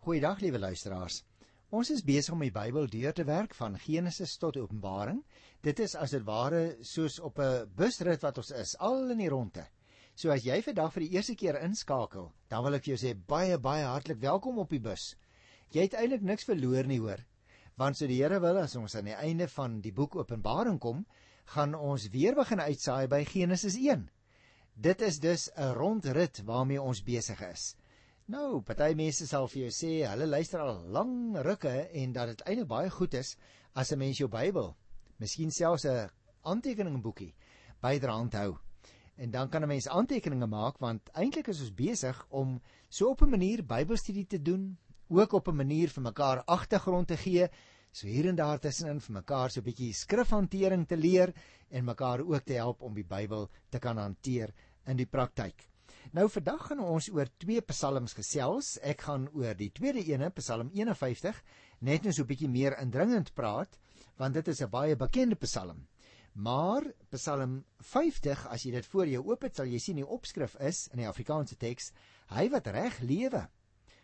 Goeiedag 0.00 0.38
liewe 0.40 0.56
luisteraars. 0.58 1.18
Ons 1.76 1.90
is 1.92 2.00
besig 2.00 2.32
om 2.32 2.40
die 2.40 2.54
Bybel 2.54 2.86
deur 2.88 3.12
te 3.12 3.24
werk 3.28 3.52
van 3.58 3.74
Genesis 3.82 4.38
tot 4.40 4.56
Openbaring. 4.56 5.18
Dit 5.60 5.82
is 5.84 5.92
as 5.92 6.14
dit 6.14 6.22
ware 6.24 6.62
soos 6.90 7.18
op 7.20 7.38
'n 7.38 7.68
busrit 7.76 8.22
wat 8.24 8.38
ons 8.40 8.50
is, 8.50 8.72
al 8.78 9.10
in 9.12 9.18
die 9.20 9.28
ronde. 9.28 9.66
So 10.14 10.30
as 10.32 10.46
jy 10.46 10.62
vandag 10.62 10.94
vir 10.94 11.04
die 11.04 11.10
eerste 11.16 11.34
keer 11.34 11.60
inskakel, 11.60 12.32
dan 12.48 12.64
wil 12.64 12.74
ek 12.78 12.84
vir 12.84 12.96
jou 12.96 13.00
sê 13.02 13.14
baie 13.14 13.58
baie 13.58 13.84
hartlik 13.84 14.22
welkom 14.22 14.58
op 14.58 14.70
die 14.70 14.80
bus. 14.80 15.16
Jy 15.70 15.82
het 15.82 15.94
eintlik 15.94 16.22
niks 16.22 16.44
verloor 16.44 16.86
nie 16.86 16.98
hoor. 16.98 17.20
Want 17.76 17.96
so 17.98 18.06
die 18.06 18.22
Here 18.22 18.40
wil 18.40 18.56
as 18.56 18.76
ons 18.76 18.94
aan 18.94 19.04
die 19.04 19.20
einde 19.20 19.48
van 19.48 19.80
die 19.82 19.92
boek 19.92 20.16
Openbaring 20.16 20.80
kom, 20.80 21.04
gaan 21.44 21.74
ons 21.74 22.08
weer 22.08 22.34
begin 22.34 22.60
uitsaai 22.60 23.06
by 23.06 23.24
Genesis 23.24 23.76
1. 23.76 24.08
Dit 24.74 25.02
is 25.02 25.20
dus 25.20 25.50
'n 25.56 25.74
rondrit 25.74 26.42
waarmee 26.46 26.80
ons 26.80 27.02
besig 27.02 27.40
is. 27.42 27.76
Nou, 28.30 28.60
party 28.62 28.92
mense 28.94 29.26
sal 29.26 29.48
vir 29.50 29.64
jou 29.64 29.68
sê 29.74 29.88
hulle 30.06 30.26
luister 30.28 30.60
al 30.62 30.84
lang 30.94 31.14
rukke 31.42 31.70
en 31.98 32.12
dat 32.14 32.28
dit 32.30 32.42
eintlik 32.44 32.68
baie 32.70 32.90
goed 32.94 33.14
is 33.18 33.32
as 33.74 33.90
'n 33.90 33.98
mens 33.98 34.18
jou 34.20 34.28
Bybel, 34.30 34.68
miskien 35.18 35.50
selfs 35.50 35.84
'n 35.84 36.10
aantekeningboekie 36.44 37.34
byderhand 37.82 38.34
hou. 38.34 38.58
En 39.16 39.30
dan 39.30 39.48
kan 39.48 39.64
'n 39.64 39.68
mens 39.68 39.88
aantekeninge 39.88 40.46
maak 40.46 40.78
want 40.78 41.10
eintlik 41.12 41.48
is 41.48 41.60
ons 41.60 41.74
besig 41.74 42.26
om 42.28 42.60
so 42.88 43.10
op 43.10 43.22
'n 43.22 43.30
manier 43.30 43.64
Bybelstudie 43.64 44.26
te 44.26 44.42
doen, 44.42 44.78
ook 45.08 45.32
op 45.32 45.48
'n 45.48 45.56
manier 45.56 45.88
vir 45.88 46.02
mekaar 46.02 46.44
agtergrond 46.44 47.08
te 47.08 47.16
gee, 47.16 47.48
so 47.92 48.06
hier 48.06 48.28
en 48.28 48.36
daar 48.36 48.60
tussenin 48.60 49.00
vir 49.00 49.14
mekaar 49.14 49.50
so 49.50 49.60
'n 49.60 49.64
bietjie 49.64 49.92
skrifhantering 49.92 50.86
te 50.86 50.96
leer 50.96 51.34
en 51.68 51.84
mekaar 51.84 52.20
ook 52.20 52.44
te 52.44 52.52
help 52.52 52.82
om 52.82 52.94
die 52.94 53.04
Bybel 53.04 53.50
te 53.70 53.78
kan 53.78 53.96
hanteer 53.96 54.54
in 54.86 54.96
die 54.96 55.06
praktyk. 55.06 55.69
Nou 56.12 56.26
vandag 56.28 56.66
gaan 56.66 56.80
ons 56.82 57.08
oor 57.14 57.28
twee 57.38 57.62
psalms 57.70 58.16
gesels. 58.18 58.78
Ek 58.82 59.04
gaan 59.06 59.28
oor 59.36 59.54
die 59.54 59.70
tweede 59.70 60.02
ene, 60.08 60.30
Psalm 60.34 60.70
51, 60.74 61.42
net 61.80 62.02
nou 62.02 62.12
so 62.12 62.22
'n 62.22 62.26
bietjie 62.26 62.48
meer 62.48 62.76
indringend 62.80 63.34
praat, 63.34 63.78
want 64.16 64.34
dit 64.34 64.48
is 64.48 64.60
'n 64.62 64.70
baie 64.70 64.96
bekende 64.96 65.36
psalm. 65.36 65.86
Maar 66.34 66.82
Psalm 67.10 67.64
50, 67.78 68.46
as 68.46 68.62
jy 68.62 68.72
dit 68.72 68.86
voor 68.86 69.06
jou 69.06 69.22
oop 69.26 69.42
het, 69.42 69.56
sal 69.56 69.66
jy 69.66 69.78
sien 69.78 69.96
die 69.96 70.06
opskrif 70.06 70.56
is 70.60 70.88
in 70.92 70.98
die 70.98 71.08
Afrikaanse 71.08 71.56
teks: 71.56 71.92
Hy 72.28 72.48
wat 72.48 72.66
reg 72.66 73.00
lewe, 73.00 73.48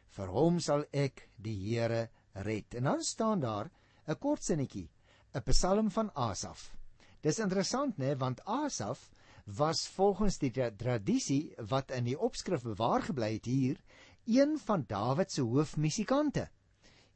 vir 0.09 0.29
hom 0.29 0.61
sal 0.61 0.85
ek 0.93 1.29
die 1.37 1.55
Here 1.55 2.09
red. 2.35 2.75
En 2.75 2.85
dan 2.85 3.03
staan 3.03 3.41
daar 3.41 3.71
'n 4.07 4.15
kort 4.17 4.43
sinnetjie, 4.43 4.89
'n 5.35 5.43
Psalm 5.43 5.91
van 5.91 6.11
Asaf. 6.15 6.77
Dis 7.23 7.39
interessant, 7.39 7.99
né, 7.99 8.15
want 8.19 8.41
Asaf 8.45 9.11
was 9.47 9.87
volgens 9.95 10.39
die 10.43 10.51
tradisie 10.51 11.55
wat 11.71 11.93
in 11.95 12.05
die 12.09 12.19
opskrif 12.19 12.65
bewaar 12.67 13.05
gebly 13.07 13.37
het 13.37 13.45
hier 13.47 13.79
een 14.27 14.57
van 14.59 14.85
Dawid 14.89 15.31
se 15.31 15.43
hoofmusikante. 15.47 16.49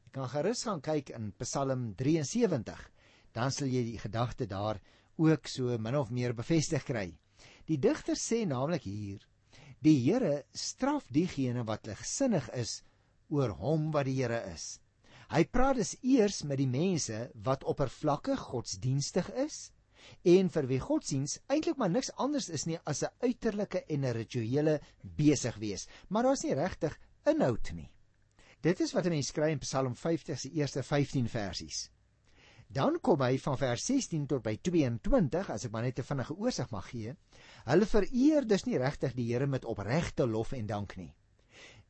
Jy 0.05 0.11
kan 0.15 0.29
gerus 0.31 0.63
gaan 0.63 0.79
kyk 0.81 1.11
in 1.11 1.33
Psalm 1.43 1.89
73, 1.99 2.79
dan 3.35 3.51
sal 3.51 3.67
jy 3.67 3.83
die 3.83 3.99
gedagte 3.99 4.47
daar 4.47 4.79
ook 5.19 5.47
so 5.47 5.75
min 5.77 5.97
of 5.99 6.11
meer 6.11 6.33
bevestig 6.33 6.87
kry. 6.87 7.09
Die 7.67 7.77
digter 7.77 8.15
sê 8.15 8.45
naamlik 8.47 8.87
hier: 8.87 9.19
Die 9.83 9.97
Here 9.99 10.45
straf 10.53 11.11
diegene 11.11 11.65
wat 11.67 11.85
ligsinnig 11.85 12.47
is 12.55 12.81
oor 13.27 13.51
hom 13.59 13.91
wat 13.91 14.07
die 14.07 14.15
Here 14.21 14.39
is. 14.53 14.79
Hy 15.31 15.43
praat 15.51 15.75
dus 15.79 15.97
eers 16.01 16.43
met 16.43 16.59
die 16.59 16.67
mense 16.67 17.29
wat 17.43 17.63
oppervlakkig 17.63 18.39
godsdienstig 18.39 19.29
is 19.35 19.71
en 20.23 20.49
vir 20.49 20.67
wie 20.67 20.79
godsdiens 20.79 21.39
eintlik 21.47 21.77
maar 21.77 21.89
niks 21.89 22.11
anders 22.17 22.49
is 22.49 22.65
nie 22.65 22.79
as 22.85 23.03
'n 23.03 23.13
uiterlike 23.21 23.85
en 23.87 24.05
'n 24.05 24.13
rituele 24.13 24.79
besig 25.01 25.55
wees, 25.55 25.87
maar 26.09 26.23
daar's 26.23 26.43
nie 26.43 26.53
regtig 26.53 26.99
inhoud 27.25 27.71
nie. 27.73 27.89
Dit 28.61 28.79
is 28.79 28.93
wat 28.93 29.05
'n 29.05 29.09
mens 29.09 29.27
skryf 29.27 29.51
in 29.51 29.59
Psalm 29.59 29.95
50 29.95 30.39
se 30.39 30.49
eerste 30.51 30.83
15 30.83 31.27
versies. 31.27 31.89
Dan 32.67 32.99
kom 33.01 33.19
hy 33.21 33.37
van 33.37 33.57
vers 33.57 33.85
16 33.85 34.27
tot 34.27 34.43
by 34.43 34.53
22 34.63 35.49
as 35.49 35.65
ek 35.65 35.71
maar 35.71 35.83
net 35.83 35.99
'n 35.99 36.03
vinnige 36.03 36.35
oorsig 36.35 36.69
mag 36.71 36.89
gee. 36.89 37.15
Hulle 37.65 37.85
vereer 37.85 38.47
dus 38.47 38.65
nie 38.65 38.77
regtig 38.77 39.13
die 39.13 39.33
Here 39.33 39.47
met 39.47 39.65
opregte 39.65 40.27
lof 40.27 40.53
en 40.53 40.67
dank 40.67 40.95
nie. 40.97 41.13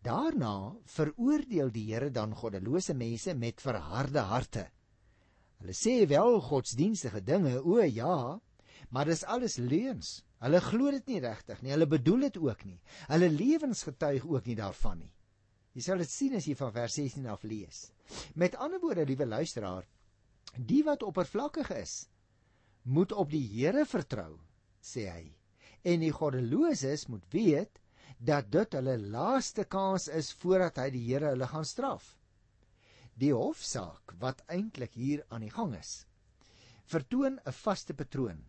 Daarna 0.02 0.76
veroordeel 0.86 1.72
die 1.72 1.94
Here 1.94 2.10
dan 2.10 2.34
goddelose 2.36 2.94
mense 2.94 3.36
met 3.36 3.62
verharde 3.62 4.20
harte. 4.20 4.72
Hulle 5.62 5.76
sê 5.78 6.08
wel 6.10 6.40
godsdienstige 6.42 7.22
dinge, 7.22 7.60
o 7.62 7.78
ja, 7.86 8.40
maar 8.90 9.06
dis 9.06 9.24
alles 9.30 9.60
leuns. 9.62 10.22
Hulle 10.42 10.62
glo 10.66 10.90
dit 10.90 11.12
nie 11.12 11.20
regtig 11.22 11.60
nie. 11.62 11.74
Hulle 11.76 11.86
bedoel 11.86 12.26
dit 12.26 12.38
ook 12.42 12.64
nie. 12.66 12.80
Hulle 13.12 13.30
lewens 13.30 13.84
getuig 13.86 14.26
ook 14.26 14.48
nie 14.50 14.58
daarvan 14.58 15.04
nie. 15.04 15.12
Jy 15.78 15.84
sal 15.86 16.02
dit 16.02 16.10
sien 16.10 16.34
as 16.36 16.48
jy 16.50 16.56
van 16.58 16.74
vers 16.74 16.96
16 16.98 17.28
af 17.30 17.46
lees. 17.46 17.84
Met 18.34 18.58
ander 18.58 18.82
woorde, 18.82 19.06
liewe 19.06 19.28
luisteraar, 19.30 19.86
die 20.58 20.82
wat 20.84 21.06
oppervlakkig 21.06 21.70
is, 21.78 21.94
moet 22.84 23.14
op 23.14 23.30
die 23.30 23.46
Here 23.54 23.86
vertrou, 23.86 24.34
sê 24.82 25.06
hy. 25.14 25.28
En 25.86 26.02
die 26.02 26.12
goddeloses 26.12 27.06
moet 27.08 27.30
weet 27.32 27.78
dat 28.18 28.50
dit 28.52 28.74
hulle 28.80 28.98
laaste 29.14 29.64
kans 29.70 30.10
is 30.10 30.34
voordat 30.42 30.82
hy 30.82 30.90
die 30.98 31.06
Here 31.06 31.36
hulle 31.36 31.48
gaan 31.54 31.70
straf 31.70 32.18
die 33.14 33.34
hofsaak 33.34 34.16
wat 34.20 34.44
eintlik 34.48 34.94
hier 34.94 35.26
aan 35.30 35.42
die 35.42 35.52
gang 35.52 35.76
is 35.76 36.06
vertoon 36.92 37.40
'n 37.46 37.54
vaste 37.64 37.94
patroon. 37.94 38.40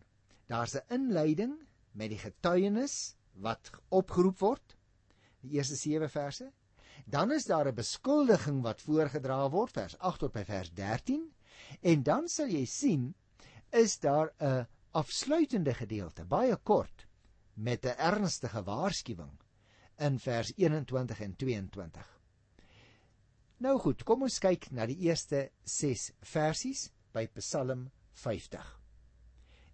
Daar's 0.47 0.75
'n 0.75 0.87
inleiding 0.97 1.53
met 1.91 2.09
die 2.09 2.19
getuienis 2.19 3.15
wat 3.33 3.71
opgeroep 3.89 4.39
word 4.39 4.75
die 5.41 5.51
eerste 5.57 5.75
7 5.75 6.09
verse. 6.09 6.51
Dan 7.05 7.31
is 7.31 7.45
daar 7.45 7.67
'n 7.67 7.75
beskuldiging 7.75 8.61
wat 8.61 8.81
voorgedra 8.81 9.49
word 9.49 9.71
vers 9.71 9.97
8 9.97 10.19
tot 10.19 10.33
by 10.33 10.43
vers 10.43 10.71
13 10.71 11.33
en 11.81 12.03
dan 12.03 12.27
sal 12.27 12.47
jy 12.47 12.65
sien 12.65 13.15
is 13.71 13.99
daar 13.99 14.33
'n 14.39 14.67
afsluitende 14.91 15.73
gedeelte 15.73 16.25
baie 16.25 16.55
kort 16.55 17.07
met 17.53 17.85
'n 17.85 17.97
ernstige 17.97 18.63
waarskuwing 18.63 19.39
in 19.97 20.19
vers 20.19 20.53
21 20.55 21.21
en 21.21 21.35
22 21.35 22.12
Nou 23.63 23.77
goed, 23.79 24.01
kom 24.03 24.25
ons 24.25 24.41
kyk 24.43 24.65
na 24.75 24.83
die 24.89 25.05
eerste 25.05 25.45
6 25.71 26.09
versies 26.27 26.89
by 27.15 27.21
Psalm 27.37 27.85
50. 28.19 28.59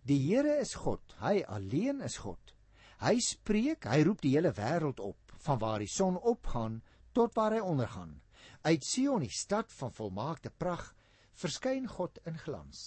Die 0.05 0.17
Here 0.27 0.59
is 0.61 0.75
God, 0.77 1.15
hy 1.23 1.39
alleen 1.49 2.03
is 2.05 2.19
God. 2.21 2.51
Hy 3.01 3.15
spreek, 3.25 3.87
hy 3.89 4.03
roep 4.05 4.19
die 4.21 4.35
hele 4.35 4.51
wêreld 4.53 4.99
op 5.01 5.33
van 5.41 5.57
waar 5.63 5.81
die 5.81 5.89
son 5.89 6.19
opgaan 6.21 6.75
tot 7.17 7.33
waar 7.39 7.55
hy 7.55 7.63
ondergaan. 7.65 8.11
Uit 8.61 8.85
Sion, 8.85 9.25
die 9.25 9.33
stad 9.33 9.73
van 9.79 9.95
volmaakte 9.95 10.51
pragt, 10.53 10.93
verskyn 11.33 11.87
God 11.89 12.19
in 12.29 12.37
glans. 12.43 12.83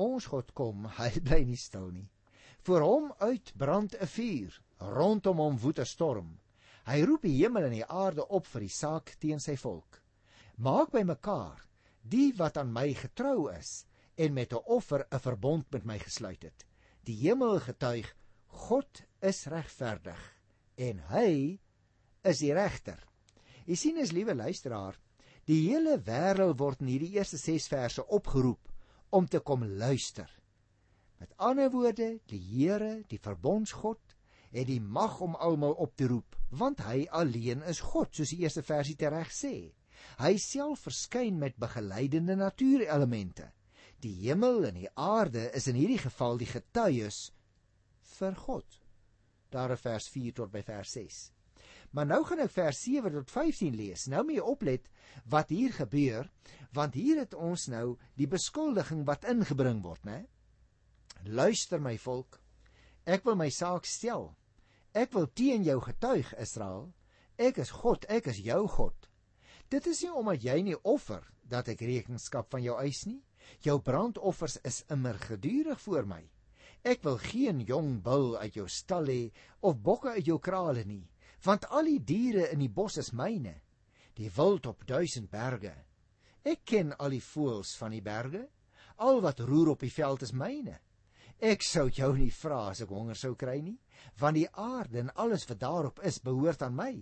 Ons 0.00 0.30
God 0.32 0.54
kom, 0.56 0.86
hy 1.00 1.10
bly 1.18 1.42
nie 1.50 1.60
stil 1.60 1.90
nie. 1.90 2.06
Voor 2.64 2.86
hom 2.86 3.10
uit 3.20 3.52
brand 3.60 3.98
'n 4.00 4.08
vuur, 4.14 4.56
rondom 4.96 5.44
hom 5.44 5.60
woed 5.60 5.84
'n 5.84 5.90
storm. 5.92 6.32
Hy 6.88 7.02
roep 7.04 7.28
die 7.28 7.36
hemel 7.42 7.68
en 7.68 7.76
die 7.76 7.84
aarde 7.84 8.24
op 8.24 8.48
vir 8.54 8.64
die 8.64 8.72
saak 8.72 9.18
teen 9.20 9.40
sy 9.40 9.58
volk 9.60 10.00
maak 10.56 10.92
by 10.94 11.02
mekaar 11.02 11.64
die 12.02 12.32
wat 12.38 12.58
aan 12.60 12.72
my 12.72 12.92
getrou 12.94 13.48
is 13.52 13.86
en 14.16 14.34
met 14.34 14.52
'n 14.52 14.62
offer 14.66 15.06
'n 15.10 15.18
verbond 15.18 15.70
met 15.72 15.84
my 15.84 15.98
gesluit 15.98 16.42
het. 16.42 16.66
Die 17.04 17.16
hemel 17.16 17.60
getuig 17.60 18.14
God 18.46 19.02
is 19.20 19.46
regverdig 19.46 20.20
en 20.76 20.98
hy 21.08 21.60
is 22.22 22.38
die 22.38 22.52
regter. 22.52 23.00
Jy 23.66 23.74
sien 23.74 23.98
as 23.98 24.12
liewe 24.12 24.34
luisteraar, 24.34 24.98
die 25.44 25.70
hele 25.70 25.98
wêreld 25.98 26.58
word 26.58 26.80
in 26.80 26.86
hierdie 26.86 27.16
eerste 27.16 27.36
6 27.36 27.68
verse 27.68 28.06
opgeroep 28.06 28.72
om 29.10 29.26
te 29.26 29.40
kom 29.40 29.64
luister. 29.64 30.30
Met 31.18 31.32
ander 31.36 31.70
woorde, 31.70 32.20
die 32.26 32.40
Here, 32.40 33.02
die 33.08 33.18
verbondsgod, 33.18 34.00
het 34.50 34.66
die 34.66 34.80
mag 34.80 35.20
om 35.20 35.34
almal 35.34 35.72
op 35.72 35.96
te 35.96 36.06
roep, 36.06 36.36
want 36.50 36.80
hy 36.86 37.06
alleen 37.10 37.62
is 37.62 37.80
God, 37.80 38.14
soos 38.14 38.30
die 38.30 38.42
eerste 38.44 38.62
versie 38.62 38.96
tereg 38.96 39.32
sê. 39.34 39.72
Hy 40.20 40.36
self 40.38 40.86
verskyn 40.88 41.38
met 41.38 41.58
begeleidende 41.60 42.36
natuurelemente. 42.36 43.50
Die 44.04 44.14
hemel 44.26 44.66
en 44.68 44.78
die 44.78 44.90
aarde 44.94 45.48
is 45.56 45.66
in 45.70 45.78
hierdie 45.78 46.00
geval 46.02 46.38
die 46.38 46.50
getuies 46.50 47.30
vir 48.18 48.34
God. 48.46 48.80
Daar 49.54 49.74
in 49.74 49.80
vers 49.80 50.08
4 50.12 50.36
tot 50.40 50.52
by 50.52 50.62
vers 50.66 50.92
6. 50.98 51.22
Maar 51.94 52.08
nou 52.10 52.20
gaan 52.26 52.42
ek 52.42 52.50
vers 52.50 52.80
7 52.82 53.12
tot 53.14 53.30
15 53.30 53.76
lees. 53.78 54.08
Nou 54.10 54.24
moet 54.26 54.40
jy 54.40 54.46
oplet 54.54 54.88
wat 55.30 55.52
hier 55.54 55.72
gebeur, 55.72 56.30
want 56.74 56.96
hier 56.98 57.20
het 57.22 57.36
ons 57.38 57.68
nou 57.70 57.94
die 58.18 58.26
beskuldiging 58.30 59.04
wat 59.06 59.26
ingebring 59.30 59.82
word, 59.84 60.02
né? 60.04 60.24
Luister 61.24 61.80
my 61.80 61.94
volk. 62.02 62.40
Ek 63.06 63.22
wil 63.24 63.38
my 63.38 63.48
saak 63.54 63.86
stel. 63.86 64.32
Ek 64.92 65.14
wil 65.14 65.28
teen 65.38 65.64
jou 65.66 65.78
getuig, 65.86 66.34
Israel. 66.42 66.90
Ek 67.38 67.58
is 67.62 67.70
God, 67.70 68.04
ek 68.10 68.28
is 68.32 68.42
jou 68.42 68.64
God. 68.74 69.08
Dit 69.70 69.86
is 69.86 70.02
nie 70.04 70.12
omdat 70.12 70.44
jy 70.44 70.58
nie 70.62 70.76
offer 70.82 71.24
dat 71.42 71.68
ek 71.68 71.82
rekenskap 71.84 72.50
van 72.52 72.62
jou 72.62 72.76
eis 72.80 73.04
nie. 73.06 73.22
Jou 73.60 73.78
brandoffers 73.84 74.58
is 74.64 74.84
immer 74.90 75.18
gedurig 75.20 75.80
voor 75.80 76.06
my. 76.08 76.22
Ek 76.84 77.02
wil 77.04 77.18
geen 77.20 77.60
jong 77.64 77.98
bul 78.04 78.36
uit 78.38 78.56
jou 78.56 78.68
stal 78.68 79.08
hê 79.08 79.32
of 79.60 79.80
bokke 79.80 80.16
uit 80.16 80.26
jou 80.26 80.38
krale 80.38 80.84
nie, 80.84 81.04
want 81.44 81.64
al 81.72 81.88
die 81.88 82.00
diere 82.00 82.50
in 82.52 82.60
die 82.60 82.72
bos 82.72 82.98
is 83.00 83.12
myne. 83.12 83.60
die 84.14 84.30
wild 84.30 84.66
op 84.66 84.84
duisend 84.86 85.30
berge. 85.30 85.74
Ek 86.46 86.62
ken 86.68 86.92
al 87.00 87.14
die 87.16 87.24
voëls 87.24 87.74
van 87.80 87.94
die 87.94 88.02
berge. 88.04 88.44
Al 89.02 89.20
wat 89.24 89.40
roer 89.42 89.72
op 89.72 89.82
die 89.82 89.92
veld 89.92 90.22
is 90.22 90.34
myne. 90.36 90.78
Ek 91.42 91.64
sou 91.66 91.88
jou 91.90 92.12
nie 92.16 92.30
vra 92.30 92.68
as 92.70 92.84
ek 92.84 92.92
honger 92.94 93.18
sou 93.18 93.32
kry 93.34 93.58
nie, 93.60 93.78
want 94.20 94.38
die 94.38 94.46
aarde 94.50 95.00
en 95.02 95.10
alles 95.18 95.48
wat 95.50 95.60
daarop 95.64 95.98
is 96.06 96.20
behoort 96.22 96.62
aan 96.62 96.76
my. 96.78 96.92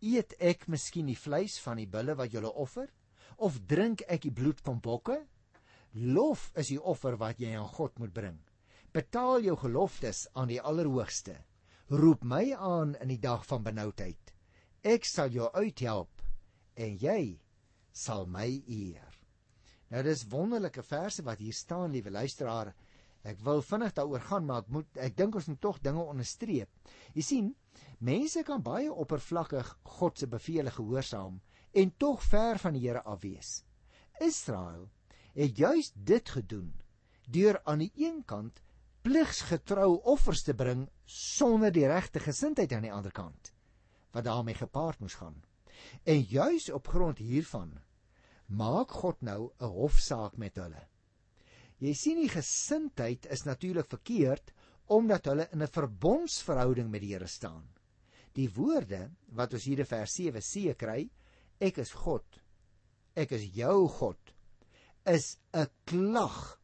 Eet 0.00 0.32
ek 0.40 0.64
miskien 0.72 1.10
die 1.10 1.18
vleis 1.18 1.58
van 1.60 1.76
die 1.76 1.88
bulle 1.88 2.14
wat 2.16 2.32
julle 2.32 2.50
offer, 2.56 2.88
of 3.36 3.58
drink 3.68 4.00
ek 4.08 4.24
die 4.24 4.32
bloed 4.32 4.60
van 4.64 4.80
bokke? 4.80 5.18
Lof 5.92 6.50
is 6.56 6.70
die 6.72 6.80
offer 6.80 7.18
wat 7.20 7.40
jy 7.42 7.52
aan 7.58 7.68
God 7.68 7.98
moet 8.00 8.14
bring. 8.14 8.38
Betaal 8.96 9.44
jou 9.44 9.56
geloftes 9.60 10.24
aan 10.34 10.48
die 10.50 10.60
Allerhoogste. 10.60 11.36
Roep 11.90 12.24
my 12.24 12.54
aan 12.54 12.94
in 13.02 13.12
die 13.12 13.20
dag 13.20 13.44
van 13.46 13.64
benoudheid. 13.66 14.32
Ek 14.82 15.04
sal 15.04 15.28
jou 15.34 15.50
uithelp 15.52 16.22
en 16.80 16.96
jy 16.96 17.36
sal 17.92 18.24
my 18.26 18.48
eer. 18.66 19.10
Nou 19.90 20.02
dis 20.06 20.24
wonderlike 20.30 20.84
verse 20.86 21.22
wat 21.26 21.42
hier 21.42 21.54
staan, 21.54 21.90
liewe 21.92 22.12
luisteraar. 22.14 22.72
Ek 23.26 23.40
wil 23.44 23.60
vinnig 23.66 23.92
daaroor 23.96 24.22
gaan, 24.30 24.46
maar 24.46 24.62
ek 24.62 24.70
moet 24.72 25.00
ek 25.02 25.16
dink 25.18 25.36
ons 25.36 25.48
moet 25.50 25.60
tog 25.60 25.80
dinge 25.84 26.04
onderstreep. 26.06 26.70
Jy 27.12 27.24
sien, 27.26 27.50
mense 27.98 28.42
kan 28.42 28.62
baie 28.62 28.92
oppervlakkig 28.92 29.78
God 29.82 30.18
se 30.18 30.26
beveel 30.26 30.70
gehoorsaam 30.70 31.40
en 31.72 31.96
tog 31.96 32.22
ver 32.22 32.58
van 32.58 32.72
die 32.72 32.88
Here 32.88 33.02
af 33.02 33.20
wees. 33.22 33.62
Israel 34.20 34.88
het 35.32 35.56
juis 35.56 35.92
dit 35.94 36.28
gedoen 36.28 36.74
deur 37.30 37.60
aan 37.64 37.78
die 37.78 37.92
een 37.94 38.24
kant 38.24 38.62
pligsgetrou 39.02 40.00
offers 40.02 40.42
te 40.42 40.54
bring 40.54 40.88
sonder 41.04 41.72
die 41.72 41.86
regte 41.86 42.20
gesindheid 42.20 42.72
aan 42.72 42.88
die 42.88 42.92
ander 42.92 43.12
kant 43.12 43.52
wat 44.10 44.26
daarmee 44.26 44.58
gepaard 44.58 44.98
moes 44.98 45.14
gaan. 45.14 45.42
En 46.02 46.20
juis 46.20 46.70
op 46.70 46.88
grond 46.88 47.18
hiervan 47.18 47.78
maak 48.46 48.90
God 48.90 49.20
nou 49.22 49.52
'n 49.58 49.64
hofsaak 49.64 50.36
met 50.36 50.56
hulle. 50.56 50.88
Jy 51.78 51.92
sien 51.94 52.18
die 52.20 52.28
gesindheid 52.28 53.26
is 53.26 53.42
natuurlik 53.42 53.88
verkeerd 53.88 54.52
omdat 54.90 55.30
hulle 55.30 55.48
in 55.52 55.62
'n 55.62 55.74
verbondsverhouding 55.76 56.90
met 56.90 57.00
die 57.00 57.12
Here 57.14 57.26
staan. 57.26 57.64
Die 58.34 58.50
woorde 58.50 59.10
wat 59.34 59.54
ons 59.54 59.64
hier 59.64 59.78
in 59.78 59.86
vers 59.86 60.14
7 60.14 60.42
see 60.42 60.74
kry, 60.74 61.10
ek 61.60 61.78
is 61.78 61.92
God. 61.92 62.40
Ek 63.14 63.32
is 63.32 63.44
jou 63.54 63.88
God 63.88 64.34
is 65.06 65.38
'n 65.52 65.66
klag 65.84 66.60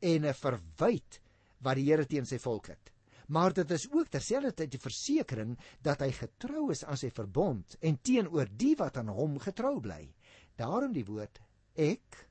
en 0.00 0.24
'n 0.24 0.34
verwyt 0.34 1.20
wat 1.60 1.76
die 1.76 1.84
Here 1.84 2.06
teen 2.06 2.26
sy 2.26 2.38
volk 2.38 2.66
het. 2.66 2.92
Maar 3.28 3.52
dit 3.52 3.70
is 3.70 3.90
ook 3.92 4.08
terselfdertyd 4.08 4.70
die 4.70 4.80
versekering 4.80 5.58
dat 5.82 6.00
hy 6.00 6.10
getrou 6.12 6.70
is 6.70 6.84
aan 6.84 6.96
sy 6.96 7.10
verbond 7.10 7.76
en 7.80 8.00
teenoor 8.00 8.48
die 8.56 8.74
wat 8.76 8.96
aan 8.96 9.08
hom 9.08 9.38
getrou 9.38 9.80
bly. 9.80 10.14
Daarom 10.56 10.92
die 10.92 11.04
woord 11.04 11.38
ek 11.74 12.28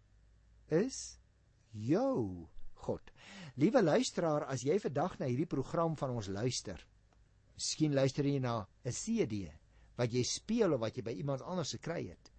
is 0.68 1.20
jou 1.72 2.48
God. 2.88 3.12
Liewe 3.60 3.84
luisteraar, 3.84 4.46
as 4.48 4.64
jy 4.64 4.78
vandag 4.80 5.18
na 5.20 5.28
hierdie 5.30 5.50
program 5.50 5.98
van 6.00 6.16
ons 6.16 6.30
luister, 6.32 6.80
miskien 7.58 7.96
luister 7.98 8.26
jy 8.26 8.40
na 8.40 8.68
'n 8.86 8.92
CD 8.92 9.48
wat 9.98 10.14
jy 10.14 10.24
speel 10.24 10.74
of 10.74 10.82
wat 10.82 10.98
jy 10.98 11.04
by 11.04 11.16
iemand 11.18 11.42
anders 11.42 11.74
gekry 11.74 12.08
het. 12.08 12.32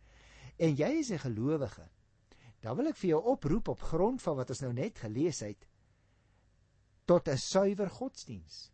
En 0.59 0.77
jy 0.77 0.91
is 1.00 1.11
'n 1.11 1.19
gelowige. 1.19 1.89
Dan 2.61 2.77
wil 2.77 2.89
ek 2.89 2.97
vir 2.97 3.11
jou 3.11 3.23
oproep 3.35 3.69
op 3.69 3.81
grond 3.81 4.23
van 4.23 4.37
wat 4.37 4.50
ons 4.50 4.61
nou 4.61 4.73
net 4.73 4.99
gelees 4.99 5.41
het 5.41 5.67
tot 7.06 7.29
'n 7.29 7.37
suiwer 7.37 7.91
godsdiens. 7.91 8.71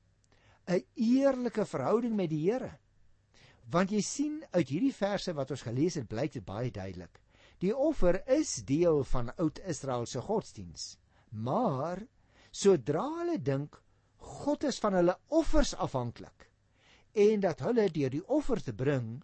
'n 0.67 0.85
Eerlike 0.97 1.65
verhouding 1.65 2.15
met 2.17 2.31
die 2.31 2.51
Here. 2.51 2.79
Want 3.71 3.91
jy 3.91 4.01
sien 4.01 4.45
uit 4.51 4.69
hierdie 4.69 4.95
verse 4.95 5.33
wat 5.33 5.51
ons 5.51 5.63
gelees 5.63 5.95
het, 5.95 6.09
blyk 6.09 6.33
dit 6.33 6.45
baie 6.45 6.71
duidelik. 6.71 7.21
Die 7.59 7.77
offer 7.77 8.29
is 8.29 8.63
deel 8.67 9.05
van 9.05 9.37
Oud-Israel 9.37 10.07
se 10.07 10.21
godsdiens. 10.21 10.99
Maar 11.35 12.03
sodra 12.55 13.05
hulle 13.19 13.39
dink 13.43 13.81
God 14.25 14.65
is 14.65 14.79
van 14.81 14.95
hulle 14.99 15.17
offers 15.35 15.75
afhanklik 15.75 16.49
en 17.15 17.43
dat 17.43 17.61
hulle 17.63 17.87
deur 17.95 18.11
die 18.11 18.25
offer 18.35 18.63
te 18.63 18.75
bring 18.75 19.19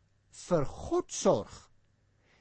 vir 0.46 0.66
God 0.66 1.10
sorg 1.10 1.56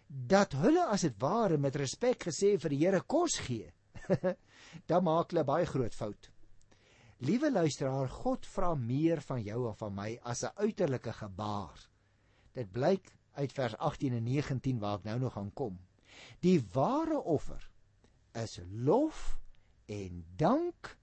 dat 0.10 0.56
hulle 0.58 0.88
as 0.90 1.06
dit 1.06 1.16
ware 1.22 1.58
met 1.62 1.78
respek 1.78 2.28
gesê 2.30 2.56
vir 2.58 2.74
die 2.74 2.82
Here 2.82 3.02
kos 3.06 3.38
gee, 3.46 3.70
dan 4.90 5.06
maak 5.06 5.30
hulle 5.30 5.46
baie 5.46 5.68
groot 5.70 5.94
fout. 5.94 6.30
Liewe 7.26 7.52
luisteraar, 7.52 8.10
God 8.10 8.48
vra 8.48 8.74
meer 8.76 9.22
van 9.22 9.42
jou 9.44 9.68
of 9.70 9.78
van 9.84 9.94
my 9.94 10.10
as 10.24 10.44
'n 10.44 10.56
uiterlike 10.56 11.14
gebaar. 11.14 11.78
Dit 12.54 12.72
blyk 12.72 13.12
uit 13.36 13.52
vers 13.54 13.76
18 13.78 14.14
en 14.14 14.24
19 14.24 14.80
waar 14.80 14.98
ek 14.98 15.04
nou 15.06 15.20
nog 15.20 15.34
gaan 15.34 15.52
kom. 15.54 15.78
Die 16.42 16.60
ware 16.74 17.22
offer 17.22 17.70
is 18.34 18.60
lof 18.72 19.38
en 19.90 20.24
dank 20.38 20.94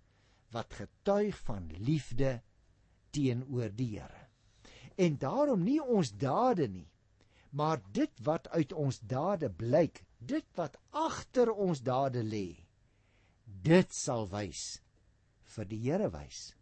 wat 0.54 0.74
getuig 0.78 1.38
van 1.46 1.66
liefde 1.78 2.40
teenoor 3.10 3.72
die 3.74 3.98
Here. 3.98 4.26
En 4.96 5.18
daarom 5.18 5.64
nie 5.66 5.80
ons 5.82 6.12
dade 6.16 6.68
nie, 6.68 6.88
maar 7.50 7.82
dit 7.92 8.22
wat 8.22 8.48
uit 8.48 8.72
ons 8.72 9.00
dade 9.00 9.50
blyk, 9.50 10.04
dit 10.18 10.46
wat 10.54 10.78
agter 10.90 11.52
ons 11.52 11.82
dade 11.82 12.22
lê. 12.24 12.56
Dit 13.44 13.92
sal 13.94 14.28
wys 14.30 14.78
vir 15.56 15.68
die 15.68 15.82
Here 15.88 16.08
wys 16.14 16.52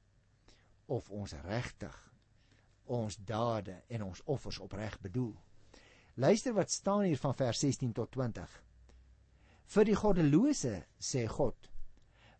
of 0.86 1.10
ons 1.10 1.32
regtig 1.44 1.94
ons 2.84 3.16
dade 3.16 3.78
en 3.88 4.02
ons 4.04 4.20
offers 4.28 4.58
opreg 4.60 4.98
bedoel. 5.00 5.32
Luister 6.20 6.52
wat 6.54 6.70
staan 6.70 7.06
hier 7.08 7.18
van 7.18 7.34
vers 7.34 7.58
16 7.64 7.92
tot 7.96 8.10
20. 8.12 8.50
Vir 9.74 9.88
die 9.88 9.96
goddelose 9.96 10.74
sê 11.00 11.24
God: 11.26 11.70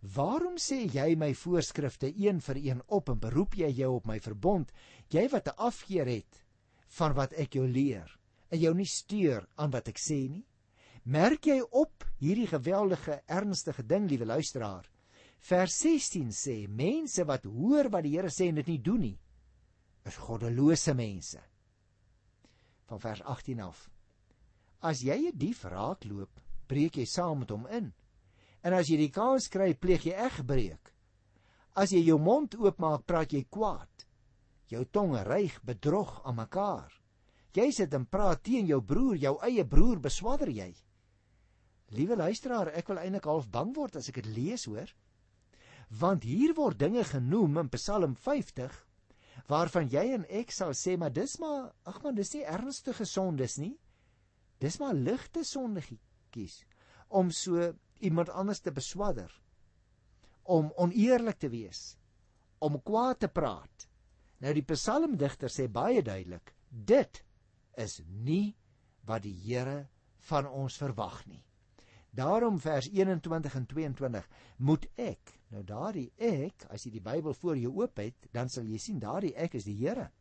Waarom 0.05 0.59
sê 0.61 0.83
jy 0.93 1.15
my 1.17 1.31
voorskrifte 1.33 2.11
een 2.13 2.41
vir 2.45 2.59
een 2.61 2.83
op 2.93 3.09
en 3.09 3.21
beroep 3.21 3.55
jy 3.57 3.71
jou 3.73 3.95
op 3.97 4.07
my 4.07 4.19
verbond, 4.21 4.73
jy 5.09 5.29
wat 5.33 5.49
'n 5.49 5.57
afkeer 5.57 6.07
het 6.07 6.45
van 6.99 7.15
wat 7.15 7.33
ek 7.33 7.55
jou 7.55 7.67
leer 7.67 8.19
en 8.51 8.59
jou 8.61 8.75
nie 8.75 8.87
steur 8.87 9.49
aan 9.57 9.71
wat 9.71 9.89
ek 9.89 9.99
sê 9.99 10.29
nie? 10.29 10.45
Merk 11.05 11.47
jy 11.47 11.61
op 11.61 12.05
hierdie 12.19 12.47
geweldige 12.47 13.23
ernstige 13.27 13.83
ding, 13.83 14.09
liewe 14.09 14.25
luisteraar? 14.25 14.91
Vers 15.39 15.79
16 15.79 16.31
sê: 16.33 16.69
Mense 16.69 17.25
wat 17.25 17.45
hoor 17.45 17.89
wat 17.89 18.03
die 18.03 18.17
Here 18.17 18.29
sê 18.29 18.49
en 18.49 18.55
dit 18.55 18.67
nie 18.67 18.81
doen 18.81 19.01
nie, 19.01 19.19
is 20.05 20.17
goddelose 20.17 20.95
mense 20.95 21.41
van 22.85 23.01
vers 23.01 23.23
18 23.23 23.61
af. 23.61 23.91
As 24.81 25.01
jy 25.01 25.29
'n 25.29 25.39
dief 25.39 25.65
raakloop, 25.65 26.41
breek 26.67 26.97
jy 26.97 27.05
saam 27.05 27.39
met 27.39 27.51
hom 27.51 27.67
in. 27.67 27.93
En 28.65 28.73
as 28.73 28.89
jy 28.89 28.97
die 28.99 29.13
kans 29.13 29.51
kry, 29.53 29.75
pleeg 29.77 30.07
jy 30.09 30.15
egbreek. 30.27 30.93
As 31.77 31.93
jy 31.93 32.01
jou 32.07 32.19
mond 32.23 32.55
oopmaak, 32.57 33.05
praat 33.07 33.35
jy 33.35 33.45
kwaad. 33.51 34.07
Jou 34.73 34.85
tong 34.89 35.17
reig 35.27 35.59
bedrog 35.67 36.23
aan 36.25 36.39
mekaar. 36.39 36.93
Jy 37.55 37.69
sit 37.75 37.95
en 37.95 38.07
praat 38.09 38.43
teen 38.43 38.67
jou 38.67 38.81
broer, 38.83 39.19
jou 39.21 39.37
eie 39.47 39.65
broer 39.69 40.01
beswadder 40.03 40.51
jy. 40.51 40.73
Liewe 41.95 42.17
luisteraar, 42.17 42.73
ek 42.75 42.89
wil 42.91 43.03
eintlik 43.03 43.29
half 43.29 43.51
bang 43.53 43.75
word 43.77 44.01
as 44.01 44.09
ek 44.11 44.23
dit 44.23 44.33
lees 44.35 44.65
hoor. 44.67 44.89
Want 46.01 46.25
hier 46.25 46.57
word 46.57 46.81
dinge 46.81 47.05
genoem 47.07 47.61
in 47.63 47.71
Psalm 47.77 48.17
waarvan 49.51 49.91
jy 49.93 50.05
en 50.17 50.25
ek 50.33 50.53
sal 50.55 50.73
sê 50.79 50.97
maar 51.01 51.13
dis 51.13 51.37
maar 51.43 51.73
ag 51.89 52.01
man 52.05 52.17
dis 52.17 52.33
nie 52.35 52.45
ernstige 52.49 53.07
sondes 53.09 53.59
nie 53.61 53.75
dis 54.63 54.79
maar 54.81 54.97
ligte 54.97 55.45
sondigies 55.45 56.63
om 57.09 57.31
so 57.35 57.73
iemand 58.05 58.31
anders 58.31 58.61
te 58.65 58.73
beswadder 58.75 59.33
om 60.57 60.73
oneerlik 60.77 61.41
te 61.41 61.51
wees 61.53 61.95
om 62.65 62.81
kwaad 62.81 63.23
te 63.25 63.29
praat 63.29 63.89
nou 64.45 64.53
die 64.57 64.67
psalmdigter 64.69 65.53
sê 65.53 65.69
baie 65.69 66.03
duidelik 66.05 66.55
dit 66.69 67.25
is 67.87 68.01
nie 68.07 68.55
wat 69.09 69.25
die 69.25 69.37
Here 69.47 69.85
van 70.29 70.47
ons 70.49 70.79
verwag 70.81 71.25
nie 71.27 71.43
Daarom 72.15 72.61
vers 72.61 72.87
21 72.93 73.55
en 73.55 73.67
22 73.67 74.29
moet 74.57 74.85
ek 74.95 75.33
nou 75.51 75.65
daardie 75.67 76.13
ek 76.23 76.63
as 76.71 76.85
jy 76.87 76.93
die 76.95 77.03
Bybel 77.03 77.35
voor 77.35 77.57
jou 77.59 77.73
oop 77.81 77.99
het 77.99 78.29
dan 78.31 78.47
sal 78.49 78.69
jy 78.71 78.79
sien 78.79 79.01
daardie 79.03 79.33
ek 79.35 79.57
is 79.59 79.67
die 79.67 79.75
Here. 79.81 80.13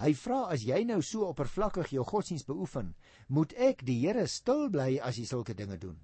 Hy 0.00 0.14
vra 0.16 0.38
as 0.54 0.64
jy 0.64 0.78
nou 0.88 1.02
so 1.04 1.28
oppervlakkig 1.28 1.92
jou 1.92 2.04
godsdienst 2.04 2.48
beoefen, 2.48 2.94
moet 3.28 3.52
ek 3.60 3.84
die 3.84 3.98
Here 4.06 4.24
stil 4.26 4.70
bly 4.72 4.96
as 5.04 5.20
jy 5.20 5.26
sulke 5.28 5.56
dinge 5.56 5.76
doen. 5.76 6.00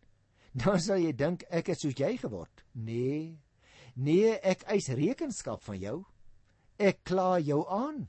Dan 0.52 0.80
sal 0.80 1.00
jy 1.00 1.12
dink 1.16 1.44
ek 1.50 1.72
het 1.72 1.80
soos 1.80 1.96
jy 1.96 2.16
geword. 2.20 2.64
Nee. 2.74 3.38
Nee, 3.96 4.36
ek 4.40 4.66
eis 4.72 4.88
rekenskap 4.92 5.62
van 5.64 5.78
jou. 5.80 5.98
Ek 6.78 7.04
kla 7.08 7.38
jou 7.40 7.62
aan. 7.68 8.06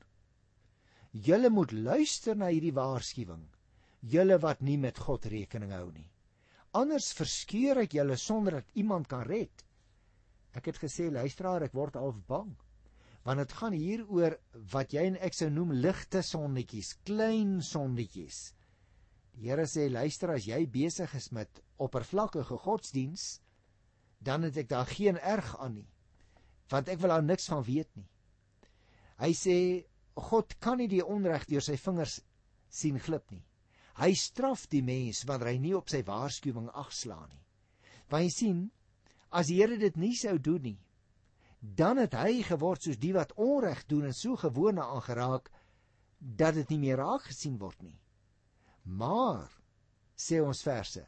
Julle 1.12 1.50
moet 1.50 1.72
luister 1.72 2.36
na 2.36 2.50
hierdie 2.52 2.74
waarskuwing. 2.74 3.46
Julle 4.00 4.40
wat 4.42 4.60
nie 4.60 4.76
met 4.80 4.98
God 4.98 5.28
rekening 5.32 5.72
hou 5.72 5.88
nie 5.92 6.10
anders 6.74 7.12
verskeur 7.14 7.84
ek 7.84 7.94
julle 7.96 8.16
sonder 8.18 8.58
dat 8.58 8.76
iemand 8.80 9.08
kan 9.10 9.24
red. 9.26 9.64
Ek 10.54 10.68
het 10.70 10.78
gesê 10.82 11.08
luisteraar, 11.10 11.66
ek 11.66 11.74
word 11.74 11.98
half 11.98 12.18
bang. 12.28 12.52
Want 13.24 13.40
dit 13.40 13.54
gaan 13.56 13.74
hier 13.74 14.02
oor 14.12 14.36
wat 14.74 14.92
jy 14.94 15.06
en 15.08 15.18
ek 15.24 15.36
sou 15.36 15.48
noem 15.50 15.72
ligte 15.80 16.20
sonnetjies, 16.22 16.92
klein 17.08 17.56
sonnetjies. 17.64 18.50
Die 19.34 19.48
Here 19.48 19.64
sê 19.70 19.88
luister 19.90 20.34
as 20.34 20.46
jy 20.46 20.60
besig 20.70 21.14
is 21.16 21.30
met 21.34 21.62
oppervlakkige 21.76 22.58
godsdiens, 22.64 23.40
dan 24.18 24.46
het 24.46 24.56
ek 24.56 24.68
daar 24.68 24.86
geen 24.86 25.18
erg 25.20 25.56
aan 25.58 25.74
nie. 25.80 25.88
Want 26.72 26.88
ek 26.88 27.00
wil 27.02 27.12
daar 27.12 27.24
niks 27.24 27.48
van 27.50 27.64
weet 27.66 27.90
nie. 27.94 28.08
Hy 29.20 29.32
sê 29.36 29.56
God 30.14 30.54
kan 30.62 30.78
nie 30.78 30.88
die 30.88 31.04
onreg 31.04 31.46
deur 31.50 31.62
sy 31.64 31.76
vingers 31.80 32.20
sien 32.70 32.98
glip 33.02 33.30
nie. 33.30 33.42
Hy 33.98 34.10
straf 34.18 34.66
die 34.70 34.82
mens 34.82 35.22
wanneer 35.26 35.52
hy 35.52 35.58
nie 35.62 35.74
op 35.78 35.90
sy 35.90 36.02
waarskuwing 36.06 36.70
agslaan 36.74 37.28
nie. 37.30 37.42
Want 38.10 38.26
jy 38.26 38.32
sien, 38.34 38.62
as 39.30 39.50
die 39.50 39.60
Here 39.60 39.78
dit 39.78 39.96
nie 39.98 40.14
sou 40.18 40.34
doen 40.38 40.62
nie, 40.62 40.78
dan 41.60 41.98
het 42.02 42.14
hy 42.18 42.42
geword 42.44 42.84
soos 42.84 42.98
die 43.00 43.14
wat 43.16 43.32
onreg 43.40 43.84
doen 43.88 44.10
en 44.10 44.16
so 44.16 44.36
gewone 44.36 44.82
aangeraak 44.82 45.50
dat 46.18 46.58
dit 46.58 46.74
nie 46.74 46.80
meer 46.86 47.00
raak 47.00 47.28
gesien 47.30 47.56
word 47.58 47.80
nie. 47.82 47.96
Maar 48.84 49.48
sê 50.16 50.42
ons 50.44 50.62
verse, 50.62 51.04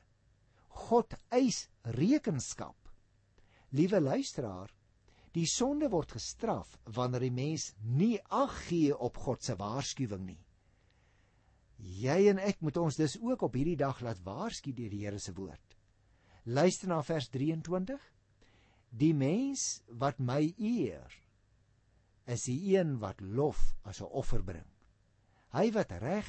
God 0.76 1.16
eis 1.32 1.66
rekenskap. 1.96 2.76
Liewe 3.76 4.00
luisteraar, 4.00 4.70
die 5.36 5.46
sonde 5.48 5.88
word 5.92 6.14
gestraf 6.16 6.76
wanneer 6.96 7.26
die 7.26 7.34
mens 7.34 7.70
nie 7.82 8.16
ag 8.32 8.54
gee 8.68 8.94
op 8.94 9.18
God 9.20 9.44
se 9.44 9.56
waarskuwing 9.60 10.24
nie. 10.24 10.42
Jy 11.76 12.30
en 12.30 12.40
ek 12.40 12.62
moet 12.64 12.78
ons 12.80 12.96
dus 12.96 13.18
ook 13.20 13.44
op 13.44 13.56
hierdie 13.58 13.76
dag 13.76 14.00
laat 14.04 14.22
waarsku 14.24 14.72
deur 14.72 14.92
die 14.92 15.04
Here 15.04 15.20
se 15.20 15.34
woord. 15.36 15.76
Luister 16.46 16.88
na 16.88 17.02
vers 17.04 17.28
23. 17.34 18.00
Die 18.96 19.12
mens 19.12 19.82
wat 20.00 20.22
my 20.22 20.54
eer 20.56 21.12
is 22.26 22.46
die 22.48 22.58
een 22.76 22.96
wat 23.02 23.20
lof 23.20 23.74
as 23.84 24.00
'n 24.00 24.10
offer 24.10 24.42
bring. 24.42 24.66
Hy 25.52 25.70
wat 25.72 25.92
reg 26.00 26.26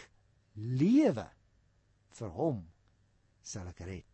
lewe 0.56 1.30
vir 2.10 2.30
hom 2.30 2.68
sal 3.42 3.68
ek 3.68 3.80
red. 3.80 4.07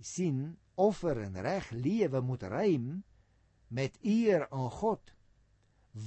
Jy 0.00 0.06
sien, 0.08 0.36
offer 0.80 1.18
en 1.20 1.34
reg 1.44 1.66
lewe 1.76 2.22
moet 2.24 2.46
rym 2.48 2.84
met 3.68 3.98
eer 4.00 4.46
aan 4.48 4.70
God. 4.72 5.10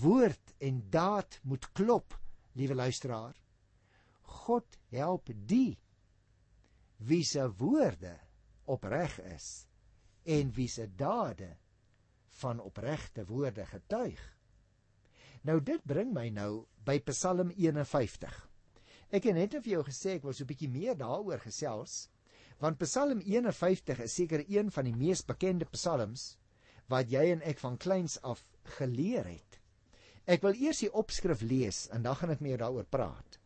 Woord 0.01 0.53
en 0.57 0.79
daad 0.89 1.37
moet 1.43 1.67
klop, 1.77 2.15
liewe 2.57 2.73
luisteraar. 2.73 3.35
God 4.45 4.79
help 4.89 5.29
die 5.29 5.77
wie 7.05 7.21
se 7.27 7.45
woorde 7.59 8.15
opreg 8.65 9.19
is 9.29 9.67
en 10.25 10.49
wie 10.57 10.69
se 10.71 10.87
dade 10.87 11.51
van 12.39 12.63
opregte 12.65 13.27
woorde 13.29 13.65
getuig. 13.69 14.21
Nou 15.45 15.59
dit 15.61 15.85
bring 15.85 16.15
my 16.15 16.31
nou 16.33 16.65
by 16.81 16.97
Psalm 17.11 17.51
51. 17.53 18.33
Ek 19.13 19.29
het 19.29 19.37
net 19.37 19.59
vir 19.59 19.75
jou 19.75 19.83
gesê 19.85 20.17
ek 20.17 20.25
wil 20.25 20.33
so 20.33 20.47
'n 20.47 20.49
bietjie 20.49 20.71
meer 20.71 20.97
daaroor 20.97 21.45
gesels 21.45 22.07
want 22.59 22.79
Psalm 22.79 23.21
51 23.21 23.99
is 24.05 24.13
seker 24.13 24.45
een 24.47 24.71
van 24.71 24.85
die 24.85 24.95
mees 24.95 25.23
bekende 25.25 25.65
psalms 25.71 26.37
wat 26.89 27.11
jy 27.11 27.31
en 27.31 27.41
ek 27.41 27.59
van 27.59 27.77
kleins 27.77 28.19
af 28.21 28.43
geleer 28.77 29.25
het. 29.25 29.59
Ek 30.25 30.43
wil 30.43 30.55
eers 30.55 30.83
die 30.83 30.93
opskrif 30.93 31.41
lees 31.41 31.87
en 31.91 32.03
dan 32.03 32.15
gaan 32.15 32.31
ek 32.35 32.43
meer 32.43 32.61
daaroor 32.61 32.85
praat. 32.85 33.39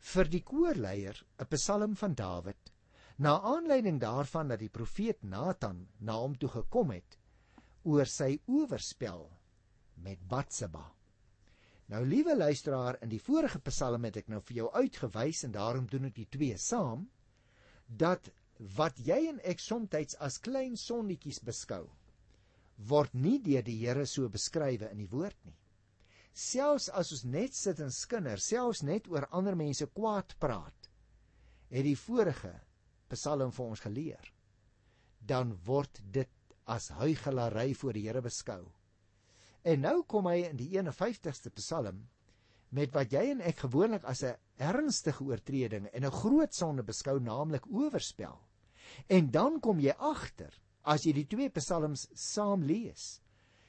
Vir 0.00 0.28
die 0.28 0.42
koorleier 0.42 1.16
'n 1.38 1.48
psalm 1.54 1.96
van 1.96 2.14
Dawid 2.14 2.74
Na 3.16 3.40
aanleiding 3.40 4.00
daarvan 4.00 4.48
dat 4.48 4.58
die 4.58 4.68
profeet 4.68 5.22
Nathan 5.22 5.86
na 5.98 6.16
hom 6.18 6.32
toe 6.34 6.48
gekom 6.50 6.90
het 6.90 7.18
oor 7.86 8.08
sy 8.10 8.40
oorspel 8.50 9.28
met 10.02 10.18
Batseba. 10.26 10.82
Nou 11.92 12.00
liewe 12.06 12.34
luisteraar, 12.36 12.96
in 13.04 13.12
die 13.12 13.20
vorige 13.22 13.60
Psalm 13.68 14.08
het 14.08 14.16
ek 14.16 14.32
nou 14.32 14.40
vir 14.48 14.56
jou 14.56 14.70
uitgewys 14.72 15.44
en 15.46 15.52
daarom 15.54 15.86
doen 15.86 16.08
ek 16.08 16.16
die 16.16 16.26
twee 16.26 16.56
saam 16.58 17.04
dat 17.86 18.30
wat 18.78 18.98
jy 18.98 19.26
en 19.28 19.40
ek 19.44 19.60
soms 19.60 20.16
as 20.18 20.38
klein 20.38 20.76
sonnetjies 20.76 21.40
beskou 21.44 21.88
word 22.76 23.14
nie 23.14 23.38
deur 23.38 23.62
die 23.62 23.76
Here 23.78 24.06
so 24.06 24.28
beskrywe 24.28 24.90
in 24.90 25.02
die 25.02 25.10
woord 25.10 25.36
nie. 25.46 25.56
Selfs 26.34 26.88
as 26.90 27.12
ons 27.14 27.24
net 27.24 27.54
sit 27.54 27.80
en 27.80 27.92
skinder, 27.94 28.40
selfs 28.42 28.82
net 28.82 29.06
oor 29.08 29.28
ander 29.30 29.54
mense 29.54 29.86
kwaad 29.94 30.34
praat, 30.42 30.88
het 31.70 31.86
die 31.86 31.98
vorige 31.98 32.54
Psalm 33.14 33.52
vir 33.54 33.66
ons 33.70 33.82
geleer, 33.84 34.30
dan 35.20 35.52
word 35.66 36.00
dit 36.10 36.30
as 36.66 36.88
huigelary 36.98 37.74
voor 37.78 37.94
die 37.94 38.06
Here 38.08 38.22
beskou. 38.24 38.64
En 39.64 39.84
nou 39.84 40.02
kom 40.08 40.26
hy 40.26 40.42
in 40.48 40.58
die 40.58 40.72
51ste 40.74 41.52
Psalm 41.54 42.02
met 42.74 42.90
wat 42.96 43.12
jy 43.14 43.28
en 43.36 43.44
ek 43.44 43.62
gewoonlik 43.68 44.04
as 44.04 44.24
'n 44.24 44.34
ernstige 44.56 45.24
oortreding 45.24 45.86
en 45.86 46.04
'n 46.04 46.10
groot 46.10 46.54
sonde 46.54 46.82
beskou, 46.82 47.20
naamlik 47.20 47.66
oorspel. 47.66 48.38
En 49.08 49.30
dan 49.30 49.60
kom 49.60 49.80
jy 49.80 49.94
agter 49.98 50.60
as 50.82 51.04
jy 51.04 51.12
die 51.12 51.26
twee 51.26 51.50
psalms 51.50 52.08
saam 52.14 52.62
lees, 52.62 53.20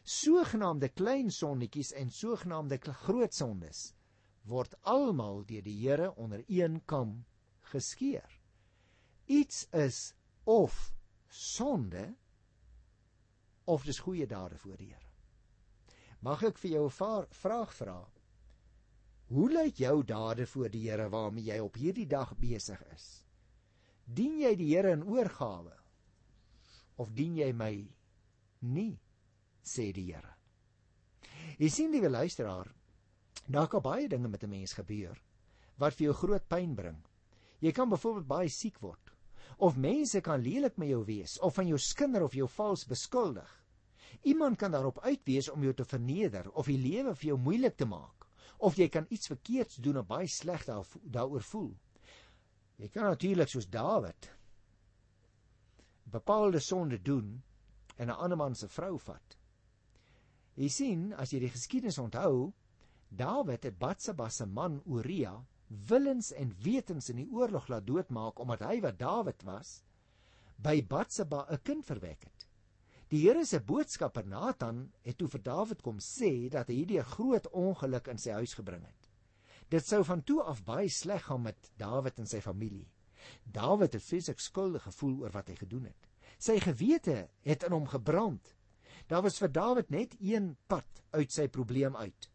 sogenaamde 0.03 0.89
klein 0.89 1.31
sonnetjies 1.31 1.91
en 1.93 2.11
sogenaamde 2.11 2.77
groot 2.77 3.33
sondes 3.33 3.93
word 4.43 4.75
almal 4.83 5.43
deur 5.45 5.63
die 5.63 5.79
Here 5.87 6.13
onder 6.15 6.43
een 6.47 6.81
kam 6.85 7.25
geskeer 7.61 8.41
iets 9.25 9.67
is 9.71 10.13
of 10.43 10.93
sonde 11.27 12.15
of 13.65 13.83
dis 13.83 13.99
goeie 13.99 14.27
dade 14.27 14.57
voor 14.57 14.77
die 14.77 14.91
Here. 14.93 15.01
Mag 16.21 16.43
ek 16.43 16.57
vir 16.57 16.71
jou 16.71 16.85
'n 16.85 17.25
vraag 17.31 17.73
vra? 17.73 18.05
Hoe 19.25 19.47
lyk 19.49 19.79
jou 19.81 20.03
dade 20.05 20.45
voor 20.45 20.69
die 20.69 20.83
Here 20.85 21.07
waarmee 21.09 21.47
jy 21.47 21.57
op 21.59 21.77
hierdie 21.81 22.05
dag 22.05 22.35
besig 22.37 22.81
is? 22.93 23.05
Dien 24.05 24.37
jy 24.37 24.51
die 24.59 24.67
Here 24.69 24.91
in 24.93 25.01
oorgawe 25.01 25.73
of 27.01 27.09
dien 27.17 27.33
jy 27.39 27.49
my 27.51 27.71
nie? 28.61 28.99
sê 29.65 29.89
die 29.97 30.11
Here. 30.11 30.35
Jy 31.57 31.69
sien 31.73 31.89
liewe 31.91 32.11
luisteraar, 32.13 32.69
daar 33.49 33.67
kan 33.67 33.81
baie 33.81 34.07
dinge 34.07 34.29
met 34.29 34.43
'n 34.43 34.49
mens 34.49 34.73
gebeur 34.73 35.17
wat 35.77 35.93
vir 35.93 36.05
jou 36.05 36.13
groot 36.13 36.47
pyn 36.47 36.75
bring. 36.75 37.01
Jy 37.61 37.71
kan 37.71 37.89
byvoorbeeld 37.89 38.27
baie 38.27 38.49
siek 38.49 38.79
word 38.79 39.11
of 39.57 39.77
mense 39.77 40.21
kan 40.21 40.41
lelik 40.41 40.77
met 40.77 40.89
jou 40.89 41.03
wees 41.05 41.39
of 41.39 41.55
van 41.55 41.67
jou 41.67 41.77
skinder 41.77 42.23
of 42.23 42.33
jou 42.33 42.47
vals 42.47 42.85
beskuldig. 42.85 43.63
Iemand 44.23 44.57
kan 44.57 44.71
daarop 44.71 44.99
uitwees 44.99 45.49
om 45.49 45.63
jou 45.63 45.73
te 45.73 45.85
verneder 45.85 46.51
of 46.51 46.65
die 46.65 46.77
lewe 46.77 47.15
vir 47.15 47.27
jou 47.27 47.37
moeilik 47.37 47.75
te 47.75 47.85
maak 47.85 48.14
of 48.57 48.77
jy 48.77 48.87
kan 48.89 49.05
iets 49.09 49.27
verkeerds 49.27 49.75
doen 49.75 49.97
en 49.97 50.07
baie 50.07 50.27
sleg 50.27 50.65
daaroor 50.65 51.43
voel. 51.43 51.73
Jy 52.77 52.89
kan 52.91 53.03
natuurlik 53.03 53.49
soos 53.49 53.69
Dawid 53.71 54.31
bepaalde 56.15 56.59
sonde 56.59 57.01
doen 57.01 57.43
en 57.97 58.07
'n 58.07 58.19
ander 58.23 58.37
man 58.37 58.55
se 58.55 58.67
vrou 58.67 58.97
vat. 58.99 59.37
Jy 60.55 60.69
sien, 60.69 61.13
as 61.13 61.31
jy 61.33 61.39
die 61.39 61.49
geskiedenis 61.49 61.97
onthou, 61.97 62.53
Dawid 63.09 63.63
het 63.63 63.79
Batsheba 63.79 64.29
se 64.29 64.45
man 64.45 64.81
Uria 64.85 65.45
willens 65.67 66.31
en 66.31 66.53
wetens 66.61 67.09
in 67.09 67.15
die 67.15 67.29
oorlog 67.31 67.67
laat 67.67 67.87
doodmaak 67.87 68.39
omdat 68.39 68.59
hy 68.69 68.79
wat 68.81 68.99
Dawid 68.99 69.43
was 69.43 69.81
by 70.57 70.81
Batseba 70.81 71.45
'n 71.49 71.61
kind 71.63 71.85
verwek 71.85 72.23
het. 72.23 72.34
Die 73.13 73.21
Here 73.21 73.45
se 73.45 73.59
boodskapper 73.61 74.25
Nathan 74.25 74.87
het 75.05 75.19
toe 75.19 75.27
vir 75.29 75.41
Dawid 75.45 75.81
kom 75.85 75.99
sê 76.01 76.49
dat 76.49 76.71
hy 76.71 76.79
hierdie 76.79 77.03
groot 77.05 77.45
ongeluk 77.53 78.09
in 78.09 78.21
sy 78.21 78.33
huis 78.39 78.55
gebring 78.57 78.81
het. 78.81 79.09
Dit 79.69 79.85
sou 79.85 80.01
van 80.05 80.23
toe 80.25 80.41
af 80.41 80.63
baie 80.65 80.89
sleg 80.89 81.27
gaan 81.27 81.43
met 81.45 81.69
Dawid 81.77 82.17
en 82.21 82.29
sy 82.29 82.41
familie. 82.41 82.87
Dawid 83.45 83.93
het 83.93 84.03
fisies 84.03 84.47
skuldig 84.49 84.83
gevoel 84.89 85.19
oor 85.21 85.33
wat 85.37 85.49
hy 85.49 85.57
gedoen 85.59 85.85
het. 85.89 86.09
Sy 86.41 86.57
gewete 86.63 87.27
het 87.45 87.65
in 87.65 87.75
hom 87.77 87.85
gebrand. 87.89 88.55
Daar 89.09 89.21
was 89.25 89.37
vir 89.41 89.53
Dawid 89.53 89.93
net 89.93 90.15
een 90.19 90.55
pad 90.67 91.03
uit 91.13 91.31
sy 91.31 91.45
probleem 91.47 91.95
uit. 91.95 92.29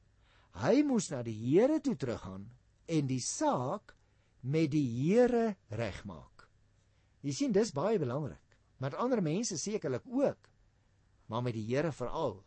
Hy 0.63 0.83
moes 0.87 1.11
na 1.11 1.25
die 1.27 1.35
Here 1.35 1.81
toe 1.83 1.97
teruggaan 1.99 2.47
en 2.91 3.11
die 3.11 3.23
saak 3.23 3.97
met 4.43 4.71
die 4.71 4.87
Here 4.87 5.57
regmaak. 5.69 6.47
Jy 7.27 7.35
sien 7.35 7.53
dis 7.53 7.75
baie 7.75 7.99
belangrik. 7.99 8.43
Met 8.81 8.97
ander 8.97 9.21
mense 9.23 9.59
sekerlik 9.61 10.07
ook, 10.09 10.50
maar 11.31 11.43
met 11.47 11.55
die 11.55 11.67
Here 11.69 11.93
veral. 11.95 12.41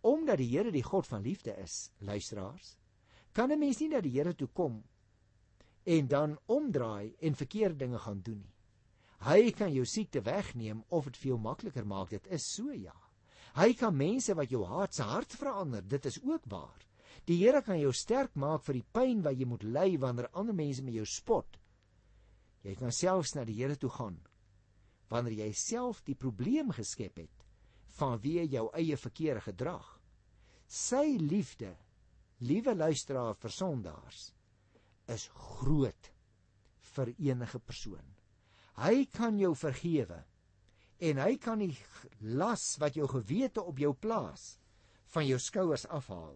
Omdat 0.00 0.40
die 0.40 0.48
Here 0.48 0.72
die 0.72 0.84
God 0.84 1.06
van 1.06 1.22
liefde 1.22 1.52
is, 1.60 1.90
luisteraars, 1.98 2.76
kan 3.32 3.52
'n 3.52 3.58
mens 3.58 3.80
nie 3.80 3.88
na 3.88 4.00
die 4.00 4.16
Here 4.16 4.34
toe 4.34 4.48
kom 4.48 4.84
en 5.84 6.06
dan 6.08 6.38
omdraai 6.46 7.14
en 7.20 7.34
verkeerde 7.34 7.76
dinge 7.76 7.98
gaan 7.98 8.20
doen 8.22 8.38
nie. 8.38 8.54
Hy 9.18 9.50
kan 9.52 9.72
jou 9.72 9.84
siekte 9.84 10.22
wegneem 10.22 10.84
of 10.88 11.04
dit 11.04 11.16
vir 11.16 11.28
jou 11.28 11.38
makliker 11.38 11.86
maak. 11.86 12.10
Dit 12.10 12.26
is 12.26 12.44
so 12.54 12.72
ja. 12.72 12.96
Hy 13.54 13.74
kan 13.74 13.96
mense 13.96 14.34
wat 14.34 14.50
jou 14.50 14.64
haat 14.64 14.94
se 14.94 15.02
hart 15.02 15.32
verander. 15.32 15.82
Dit 15.88 16.04
is 16.06 16.18
ook 16.22 16.42
waar. 16.44 16.82
Die 17.24 17.38
Here 17.44 17.62
kan 17.62 17.78
jou 17.78 17.92
sterk 17.92 18.34
maak 18.34 18.62
vir 18.62 18.74
die 18.74 18.86
pyn 18.92 19.22
wat 19.22 19.38
jy 19.38 19.46
moet 19.46 19.62
ly 19.62 19.98
wanneer 19.98 20.28
ander 20.32 20.54
mense 20.54 20.82
met 20.82 20.94
jou 20.94 21.06
spot. 21.06 21.58
Jy 22.62 22.74
kan 22.74 22.92
selfs 22.92 23.34
na 23.34 23.44
die 23.44 23.54
Here 23.54 23.76
toe 23.76 23.90
gaan 23.90 24.20
wanneer 25.08 25.46
jy 25.46 25.52
self 25.54 26.02
die 26.06 26.16
probleem 26.18 26.72
geskep 26.74 27.20
het 27.22 27.35
vanweë 27.96 28.46
jou 28.52 28.66
eie 28.76 28.96
verkeerde 29.00 29.46
gedrag. 29.48 29.86
Sy 30.66 31.16
liefde, 31.22 31.72
liewe 32.42 32.74
luisteraar 32.74 33.36
vir 33.40 33.54
sondaars, 33.54 34.30
is 35.08 35.28
groot 35.34 36.10
vir 36.94 37.12
enige 37.18 37.60
persoon. 37.62 38.14
Hy 38.76 39.06
kan 39.12 39.38
jou 39.40 39.54
vergewe 39.56 40.18
en 41.06 41.20
hy 41.20 41.36
kan 41.40 41.60
die 41.60 41.72
las 42.36 42.74
wat 42.80 42.96
jou 42.96 43.06
gewete 43.08 43.62
op 43.62 43.78
jou 43.80 43.92
plaas 43.94 44.56
van 45.14 45.26
jou 45.28 45.38
skouers 45.40 45.86
afhaal. 45.92 46.34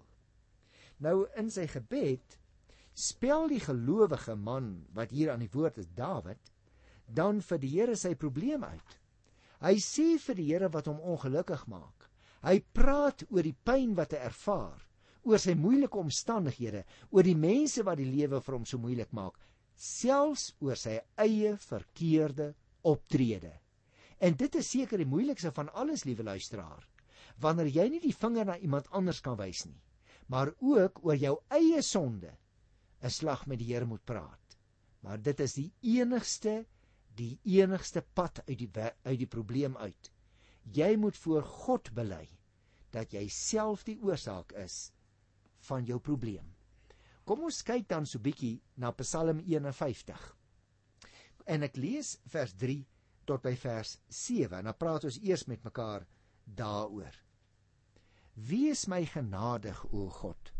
Nou 1.00 1.25
in 1.40 1.50
sy 1.52 1.67
gebed 1.69 2.37
spel 2.97 3.49
die 3.49 3.61
gelowige 3.64 4.37
man 4.37 4.73
wat 4.97 5.12
hier 5.17 5.33
aan 5.33 5.45
die 5.45 5.52
woord 5.52 5.81
is 5.81 5.88
Dawid 5.97 6.52
dan 7.09 7.40
vir 7.43 7.61
die 7.62 7.73
Here 7.73 7.97
sy 7.97 8.14
probleem 8.14 8.64
uit. 8.64 9.00
Hy 9.61 9.76
sê 9.85 10.14
vir 10.19 10.38
die 10.38 10.49
Here 10.49 10.71
wat 10.73 10.88
hom 10.88 11.00
ongelukkig 11.05 11.67
maak. 11.69 12.09
Hy 12.40 12.61
praat 12.73 13.26
oor 13.29 13.45
die 13.45 13.57
pyn 13.57 13.93
wat 13.99 14.14
hy 14.17 14.23
ervaar, 14.25 14.81
oor 15.29 15.40
sy 15.40 15.52
moeilike 15.52 16.00
omstandighede, 16.00 16.87
oor 17.12 17.26
die 17.26 17.37
mense 17.37 17.85
wat 17.85 18.00
die 18.00 18.09
lewe 18.09 18.40
vir 18.40 18.57
hom 18.57 18.64
so 18.64 18.81
moeilik 18.81 19.12
maak, 19.12 19.37
selfs 19.76 20.55
oor 20.64 20.81
sy 20.81 20.97
eie 21.21 21.52
verkeerde 21.61 22.55
optrede. 22.88 23.52
En 24.21 24.37
dit 24.37 24.57
is 24.57 24.73
seker 24.73 25.00
die 25.00 25.09
moeilikste 25.09 25.52
van 25.57 25.69
alles, 25.76 26.07
liewe 26.09 26.25
luisteraar, 26.25 26.87
wanneer 27.40 27.69
jy 27.69 27.87
nie 27.93 28.00
die 28.00 28.17
vinger 28.17 28.49
na 28.49 28.57
iemand 28.61 28.88
anders 28.97 29.21
kan 29.25 29.37
wys 29.40 29.67
nie, 29.69 29.81
maar 30.33 30.55
ook 30.61 31.05
oor 31.05 31.17
jou 31.21 31.37
eie 31.52 31.83
sonde 31.83 32.33
'n 33.02 33.11
slag 33.11 33.47
met 33.47 33.59
die 33.59 33.73
Here 33.73 33.87
moet 33.87 34.05
praat. 34.05 34.57
Maar 35.02 35.23
dit 35.23 35.40
is 35.40 35.55
die 35.55 35.73
enigste 35.81 36.67
die 37.20 37.34
enigste 37.56 38.02
pad 38.02 38.40
uit 38.46 38.58
die 38.62 38.70
uit 39.04 39.18
die 39.20 39.28
probleem 39.28 39.76
uit. 39.76 40.10
Jy 40.64 40.94
moet 40.96 41.16
voor 41.16 41.44
God 41.44 41.90
bely 41.96 42.26
dat 42.94 43.12
jy 43.14 43.26
self 43.28 43.84
die 43.86 43.98
oorsaak 44.02 44.52
is 44.58 44.90
van 45.68 45.84
jou 45.86 46.00
probleem. 46.00 46.46
Kom 47.28 47.44
ons 47.46 47.62
kyk 47.66 47.86
dan 47.90 48.06
so 48.08 48.18
bietjie 48.22 48.56
na 48.80 48.90
Psalm 48.98 49.42
51. 49.44 50.22
En 51.46 51.66
ek 51.66 51.76
lees 51.76 52.16
vers 52.32 52.54
3 52.58 52.80
tot 53.28 53.42
by 53.44 53.54
vers 53.62 53.96
7 54.08 54.58
en 54.58 54.70
dan 54.70 54.78
praat 54.78 55.06
ons 55.06 55.20
eers 55.22 55.46
met 55.50 55.62
mekaar 55.66 56.06
daaroor. 56.44 57.14
Wees 58.34 58.86
my 58.88 59.04
genadig 59.06 59.84
o 59.92 60.08
God 60.22 60.54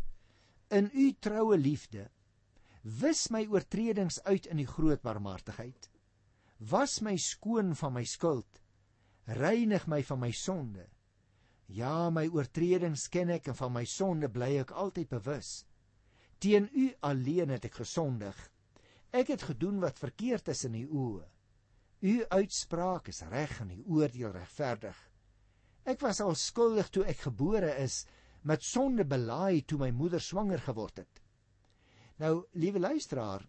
in 0.71 0.87
u 0.93 1.11
troue 1.19 1.57
liefde 1.59 2.07
wis 3.01 3.27
my 3.33 3.43
oortredings 3.51 4.21
uit 4.23 4.47
in 4.47 4.61
die 4.61 4.69
groot 4.69 5.01
barmhartigheid 5.03 5.90
was 6.69 7.01
my 7.01 7.15
skoon 7.17 7.73
van 7.75 7.93
my 7.93 8.03
skuld 8.05 8.61
reinig 9.25 9.87
my 9.87 10.01
van 10.03 10.19
my 10.19 10.31
sonde. 10.31 10.85
Ja 11.67 12.09
my 12.09 12.27
oortredings 12.27 13.07
ken 13.09 13.29
ek 13.29 13.47
en 13.51 13.55
van 13.55 13.73
my 13.73 13.83
sonde 13.85 14.29
bly 14.29 14.57
ek 14.61 14.73
altyd 14.75 15.09
bewus. 15.09 15.51
Teen 16.41 16.67
u 16.73 16.89
alleen 17.01 17.53
het 17.53 17.65
ek 17.69 17.79
gesondig. 17.81 18.35
Ek 19.11 19.29
het 19.31 19.45
gedoen 19.51 19.79
wat 19.83 19.99
verkeerd 19.99 20.51
is 20.51 20.65
in 20.67 20.75
u 20.75 20.85
oë. 20.87 21.27
U 22.01 22.13
uitspraak 22.33 23.11
is 23.11 23.21
reg 23.29 23.59
en 23.61 23.71
u 23.71 23.83
oordeel 23.97 24.33
regverdig. 24.33 24.97
Ek 25.85 26.01
was 26.01 26.21
al 26.21 26.35
skuldig 26.35 26.89
toe 26.89 27.05
ek 27.05 27.27
gebore 27.27 27.75
is 27.81 28.05
met 28.43 28.63
sonde 28.65 29.05
belaai 29.05 29.61
toe 29.65 29.77
my 29.77 29.91
moeder 29.93 30.21
swanger 30.21 30.61
geword 30.61 31.03
het. 31.03 31.21
Nou 32.17 32.45
liewe 32.53 32.79
luisteraar 32.81 33.45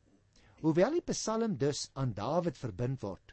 Hoewel 0.63 0.95
die 0.95 1.03
Psalm 1.11 1.57
dus 1.59 1.89
aan 1.99 2.13
Dawid 2.15 2.59
verbind 2.59 3.03
word, 3.03 3.33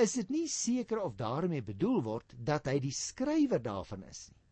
is 0.00 0.14
dit 0.16 0.30
nie 0.32 0.46
seker 0.48 1.02
of 1.04 1.16
daarmee 1.16 1.60
bedoel 1.64 2.02
word 2.06 2.32
dat 2.32 2.70
hy 2.70 2.78
die 2.80 2.94
skrywer 2.96 3.60
daarvan 3.60 4.06
is 4.08 4.28
nie. 4.30 4.42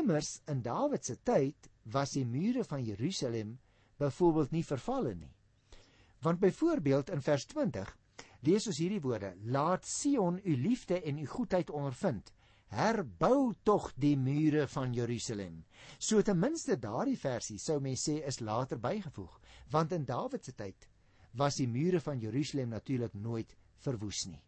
Immers 0.00 0.40
in 0.50 0.62
Dawid 0.64 1.06
se 1.06 1.18
tyd 1.22 1.68
was 1.94 2.16
die 2.16 2.24
mure 2.26 2.64
van 2.64 2.82
Jerusalem 2.82 3.54
byvoorbeeld 4.02 4.54
nie 4.56 4.64
vervalle 4.66 5.14
nie. 5.14 5.30
Want 6.26 6.40
byvoorbeeld 6.42 7.10
in 7.14 7.22
vers 7.22 7.46
20 7.50 7.96
lees 8.48 8.66
ons 8.66 8.78
hierdie 8.82 9.02
woorde: 9.04 9.34
Laat 9.44 9.86
Sion 9.86 10.40
u 10.42 10.56
liefde 10.56 11.02
en 11.02 11.18
u 11.22 11.26
goedheid 11.26 11.70
ondervind. 11.70 12.32
Herbou 12.72 13.52
tog 13.62 13.92
die 14.00 14.16
mure 14.16 14.66
van 14.74 14.94
Jerusalem. 14.96 15.64
So 15.98 16.22
ten 16.22 16.40
minste 16.40 16.78
daardie 16.80 17.18
versie 17.20 17.60
sou 17.60 17.78
mens 17.84 18.08
sê 18.08 18.22
is 18.26 18.40
later 18.40 18.80
bygevoeg, 18.80 19.38
want 19.70 19.92
in 19.92 20.08
Dawid 20.08 20.44
se 20.44 20.56
tyd 20.56 20.88
was 21.38 21.56
die 21.56 21.68
mure 21.68 22.00
van 22.00 22.20
Jerusalem 22.20 22.68
natuurlik 22.68 23.14
nooit 23.14 23.56
verwoes 23.84 24.26
nie. 24.28 24.40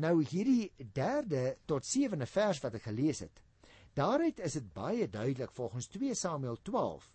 Nou 0.00 0.22
hierdie 0.24 0.72
derde 0.94 1.56
tot 1.66 1.84
sewende 1.84 2.26
vers 2.26 2.60
wat 2.64 2.74
ek 2.78 2.86
gelees 2.88 3.20
het. 3.20 3.42
Daaruit 3.94 4.38
is 4.40 4.56
dit 4.56 4.68
baie 4.72 5.08
duidelik 5.08 5.52
volgens 5.52 5.90
2 5.92 6.14
Samuel 6.14 6.56
12 6.62 7.10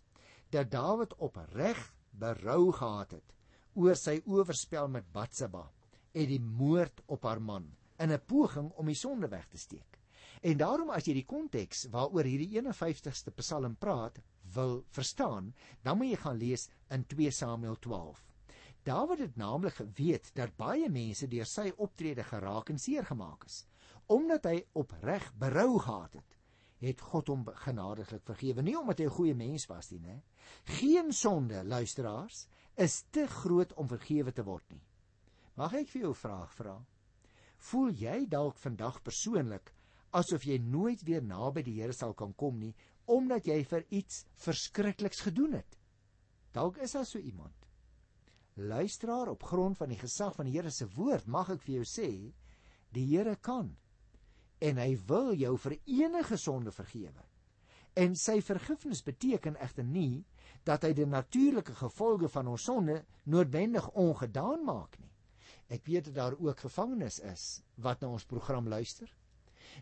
dat 0.53 0.71
Dawid 0.71 1.15
opreg 1.17 1.79
berou 2.11 2.71
gehad 2.71 3.15
het 3.17 3.33
oor 3.75 3.97
sy 3.99 4.19
oorspel 4.25 4.87
met 4.91 5.07
Batseba 5.11 5.65
en 6.15 6.29
die 6.29 6.39
moord 6.39 7.01
op 7.11 7.25
haar 7.27 7.41
man 7.41 7.67
in 7.99 8.11
'n 8.11 8.25
poging 8.27 8.71
om 8.75 8.85
die 8.85 8.95
sonde 8.95 9.27
weg 9.27 9.47
te 9.47 9.57
steek. 9.57 9.99
En 10.41 10.57
daarom 10.57 10.89
as 10.89 11.05
jy 11.07 11.13
die 11.13 11.25
konteks 11.25 11.87
waaroor 11.91 12.23
hierdie 12.23 12.59
51ste 12.59 13.31
Psalm 13.31 13.75
praat 13.75 14.19
wil 14.53 14.83
verstaan, 14.89 15.53
dan 15.81 15.97
moet 15.97 16.07
jy 16.07 16.15
gaan 16.15 16.37
lees 16.37 16.69
in 16.89 17.05
2 17.05 17.31
Samuel 17.31 17.75
12. 17.79 18.24
Dawid 18.85 19.19
het 19.19 19.35
naamlik 19.35 19.73
geweet 19.73 20.27
dat 20.37 20.51
baie 20.61 20.85
mense 20.93 21.25
deur 21.27 21.47
sy 21.49 21.71
optrede 21.81 22.21
geraak 22.23 22.67
en 22.69 22.77
seer 22.77 23.07
gemaak 23.07 23.47
is. 23.47 23.63
Omdat 24.13 24.45
hy 24.45 24.59
opreg 24.77 25.31
berou 25.41 25.79
gehad 25.81 26.13
het, 26.19 26.35
het 26.85 27.01
God 27.01 27.31
hom 27.33 27.47
genadiglik 27.63 28.21
vergewe, 28.29 28.61
nie 28.61 28.75
omdat 28.77 29.01
hy 29.01 29.07
'n 29.07 29.15
goeie 29.17 29.33
mens 29.33 29.65
was 29.65 29.89
nie, 29.91 29.99
né? 29.99 30.21
Geen 30.77 31.11
sonde, 31.13 31.63
luisteraars, 31.63 32.47
is 32.75 33.01
te 33.09 33.25
groot 33.27 33.73
om 33.73 33.87
vergewe 33.87 34.31
te 34.31 34.43
word 34.43 34.69
nie. 34.69 34.83
Mag 35.55 35.73
ek 35.73 35.89
vir 35.89 36.01
jou 36.01 36.11
'n 36.11 36.21
vraag 36.21 36.53
vra? 36.53 36.85
Voel 37.57 37.89
jy 37.89 38.27
dalk 38.29 38.57
vandag 38.57 39.01
persoonlik 39.01 39.73
asof 40.11 40.43
jy 40.43 40.57
nooit 40.57 41.01
weer 41.01 41.23
naby 41.23 41.63
die 41.63 41.81
Here 41.81 41.93
sal 41.93 42.13
kan 42.13 42.35
kom 42.35 42.59
nie 42.59 42.75
omdat 43.05 43.45
jy 43.45 43.63
vir 43.63 43.85
iets 43.89 44.25
verskrikliks 44.35 45.21
gedoen 45.21 45.53
het? 45.53 45.77
Dalk 46.51 46.77
is 46.77 46.91
daar 46.91 47.05
so 47.05 47.17
iemand 47.17 47.64
luisteraar 48.55 49.27
op 49.27 49.43
grond 49.43 49.77
van 49.77 49.91
die 49.91 49.99
gesag 49.99 50.35
van 50.35 50.47
die 50.47 50.55
Here 50.55 50.71
se 50.71 50.87
woord 50.95 51.27
mag 51.27 51.49
ek 51.51 51.63
vir 51.65 51.73
jou 51.79 51.87
sê 51.89 52.09
die 52.95 53.05
Here 53.09 53.35
kan. 53.35 53.73
En 54.63 54.79
hy 54.79 54.95
wil 55.07 55.33
jou 55.35 55.57
vir 55.59 55.75
enige 55.83 56.37
sonde 56.39 56.71
vergewe. 56.71 57.25
En 57.95 58.15
sy 58.15 58.39
vergifnis 58.43 59.03
beteken 59.03 59.59
egter 59.59 59.83
nie 59.83 60.23
dat 60.67 60.83
hy 60.87 60.93
die 60.95 61.07
natuurlike 61.07 61.75
gevolge 61.75 62.31
van 62.31 62.47
ons 62.51 62.63
sonde 62.63 63.01
noodwendig 63.23 63.89
ongedaan 63.91 64.63
maak 64.67 64.97
nie. 64.99 65.11
Ek 65.67 65.85
weet 65.87 66.09
dat 66.09 66.15
daar 66.15 66.39
ook 66.39 66.65
gevangenes 66.67 67.19
is 67.19 67.45
wat 67.75 68.01
na 68.01 68.11
ons 68.15 68.27
program 68.27 68.67
luister. 68.67 69.09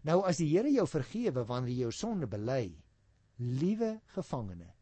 Nou 0.02 0.24
as 0.26 0.42
die 0.42 0.50
Here 0.50 0.72
jou 0.72 0.88
vergewe 0.90 1.46
wanneer 1.46 1.74
jy 1.74 1.82
jou 1.86 1.92
sonde 1.94 2.28
bely 2.28 2.74
liewe 3.38 4.00
gevangene 4.16 4.74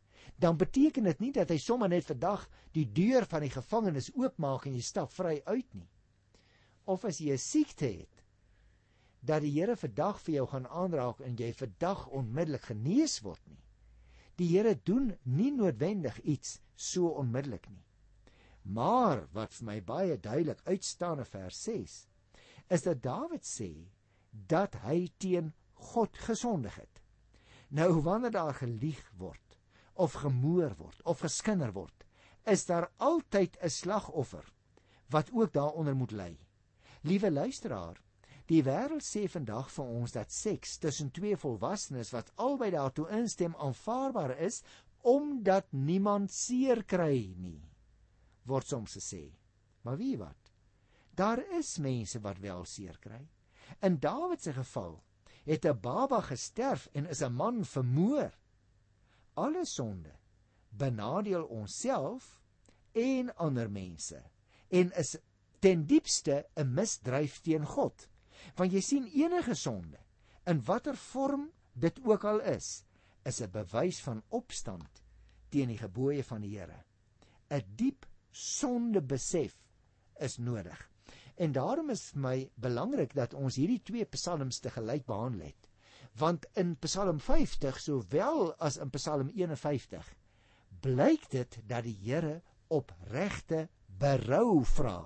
dan 0.42 0.58
beteken 0.58 1.06
dit 1.06 1.20
nie 1.22 1.32
dat 1.36 1.52
hy 1.54 1.58
sommer 1.62 1.90
net 1.92 2.08
vandag 2.10 2.48
die 2.74 2.88
deur 2.98 3.28
van 3.30 3.44
die 3.46 3.54
gevangenis 3.54 4.10
oopmaak 4.18 4.66
en 4.66 4.74
jy 4.78 4.82
stap 4.86 5.14
vry 5.14 5.36
uit 5.46 5.68
nie. 5.78 5.90
Of 6.90 7.06
as 7.06 7.20
jy 7.22 7.36
'n 7.36 7.38
siekte 7.38 7.86
het, 7.86 8.24
dat 9.22 9.44
die 9.46 9.52
Here 9.54 9.76
vandag 9.78 10.20
vir 10.26 10.34
jou 10.34 10.48
gaan 10.48 10.68
aanraak 10.68 11.22
en 11.22 11.36
jy 11.38 11.52
vandag 11.54 12.08
onmiddellik 12.08 12.66
genees 12.72 13.20
word 13.22 13.42
nie. 13.48 13.62
Die 14.38 14.48
Here 14.50 14.74
doen 14.84 15.14
nie 15.24 15.52
noodwendig 15.52 16.18
iets 16.22 16.60
so 16.76 17.14
onmiddellik 17.22 17.70
nie. 17.70 17.86
Maar 18.64 19.28
wat 19.34 19.54
vir 19.54 19.66
my 19.66 19.82
baie 19.82 20.18
duidelik 20.18 20.62
uitstaan 20.66 21.20
in 21.20 21.26
vers 21.26 21.64
6 21.64 22.08
is 22.70 22.82
dat 22.82 23.04
Dawid 23.04 23.46
sê 23.46 23.70
dat 24.32 24.76
hy 24.86 25.12
teen 25.18 25.54
God 25.74 26.18
gesondig 26.18 26.76
het. 26.76 27.02
Nou 27.70 28.02
wanneer 28.02 28.32
daar 28.32 28.54
gelieg 28.54 29.06
word 29.18 29.41
of 30.02 30.18
gemoor 30.24 30.74
word 30.80 31.02
of 31.06 31.22
geskinder 31.22 31.74
word, 31.76 32.06
is 32.50 32.66
daar 32.66 32.90
altyd 32.98 33.58
'n 33.62 33.70
slagoffer 33.70 34.46
wat 35.14 35.30
ook 35.34 35.54
daaronder 35.54 35.96
moet 35.96 36.12
ly. 36.12 36.38
Liewe 37.02 37.32
luisteraar, 37.32 38.02
die 38.46 38.64
wêreld 38.64 39.06
sê 39.06 39.28
vandag 39.30 39.70
vir 39.72 39.86
ons 39.86 40.12
dat 40.12 40.32
seks 40.32 40.78
tussen 40.78 41.12
twee 41.12 41.38
volwassenes 41.38 42.12
wat 42.12 42.32
albei 42.36 42.72
daartoe 42.72 43.10
instem 43.10 43.56
aanvaarbaar 43.56 44.38
is 44.38 44.64
omdat 45.02 45.66
niemand 45.72 46.32
seer 46.32 46.84
kry 46.84 47.34
nie. 47.38 47.62
Word 48.46 48.68
soms 48.68 48.98
gesê. 48.98 49.32
Maar 49.82 49.98
wie 49.98 50.18
wat? 50.18 50.52
Daar 51.16 51.42
is 51.58 51.78
mense 51.78 52.20
wat 52.20 52.38
wel 52.38 52.66
seer 52.66 52.98
kry. 53.00 53.28
In 53.82 54.00
Dawid 54.00 54.42
se 54.42 54.54
geval 54.54 55.04
het 55.46 55.66
'n 55.66 55.80
baba 55.82 56.22
gesterf 56.22 56.88
en 56.94 57.06
is 57.06 57.22
'n 57.22 57.34
man 57.34 57.66
vermoor 57.66 58.32
alle 59.34 59.66
sonde 59.66 60.14
benadeel 60.70 61.44
onsself 61.44 62.40
en 62.92 63.36
ander 63.36 63.72
mense 63.72 64.20
en 64.70 64.92
is 65.00 65.18
ten 65.60 65.86
diepste 65.86 66.46
'n 66.58 66.74
misdryf 66.74 67.42
teen 67.42 67.66
God. 67.66 68.08
Want 68.56 68.72
jy 68.72 68.82
sien 68.82 69.08
enige 69.08 69.56
sonde 69.56 70.00
in 70.46 70.64
watter 70.66 70.98
vorm 70.98 71.52
dit 71.74 72.00
ook 72.04 72.24
al 72.26 72.42
is, 72.42 72.84
is 73.24 73.42
'n 73.42 73.52
bewys 73.52 74.02
van 74.02 74.24
opstand 74.30 75.04
teen 75.50 75.68
die 75.68 75.78
gebooie 75.78 76.24
van 76.24 76.42
die 76.42 76.58
Here. 76.58 76.84
'n 77.50 77.64
Diep 77.76 78.06
sondebesef 78.32 79.58
is 80.20 80.38
nodig. 80.38 80.90
En 81.36 81.52
daarom 81.52 81.90
is 81.90 82.10
vir 82.12 82.22
my 82.22 82.52
belangrik 82.56 83.14
dat 83.14 83.34
ons 83.34 83.56
hierdie 83.56 83.82
twee 83.84 84.06
psalms 84.06 84.60
te 84.60 84.70
gelyk 84.70 85.06
behandel 85.06 85.46
het. 85.46 85.71
Want 86.20 86.46
in 86.54 86.76
Psalm 86.80 87.20
50 87.20 87.80
sowel 87.80 88.54
as 88.60 88.78
in 88.78 88.90
Psalm 88.90 89.30
51 89.30 90.16
blyk 90.82 91.30
dit 91.30 91.60
dat 91.68 91.84
die 91.84 91.98
Here 92.04 92.42
opregte 92.68 93.68
berou 93.86 94.64
vra 94.66 95.00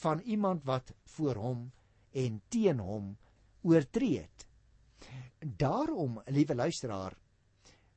van 0.00 0.20
iemand 0.20 0.64
wat 0.64 0.92
voor 1.16 1.34
hom 1.34 1.70
en 2.12 2.40
teen 2.48 2.80
hom 2.80 3.16
oortree 3.62 4.18
het. 4.18 4.46
Daarom, 5.38 6.20
liewe 6.26 6.54
luisteraar, 6.54 7.16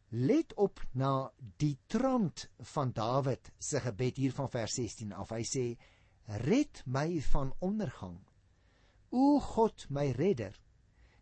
let 0.10 0.54
op 0.54 0.82
na 0.92 1.32
die 1.62 1.78
trant 1.88 2.48
van 2.74 2.92
Dawid 2.92 3.52
se 3.58 3.80
gebed 3.80 4.18
hier 4.18 4.34
van 4.34 4.50
vers 4.50 4.74
16 4.74 5.14
af. 5.14 5.30
Hy 5.30 5.44
sê: 5.46 5.66
"Red 6.46 6.84
my 6.86 7.22
van 7.22 7.54
ondergang. 7.60 8.18
O 9.10 9.40
God, 9.40 9.86
my 9.90 10.12
redder, 10.12 10.54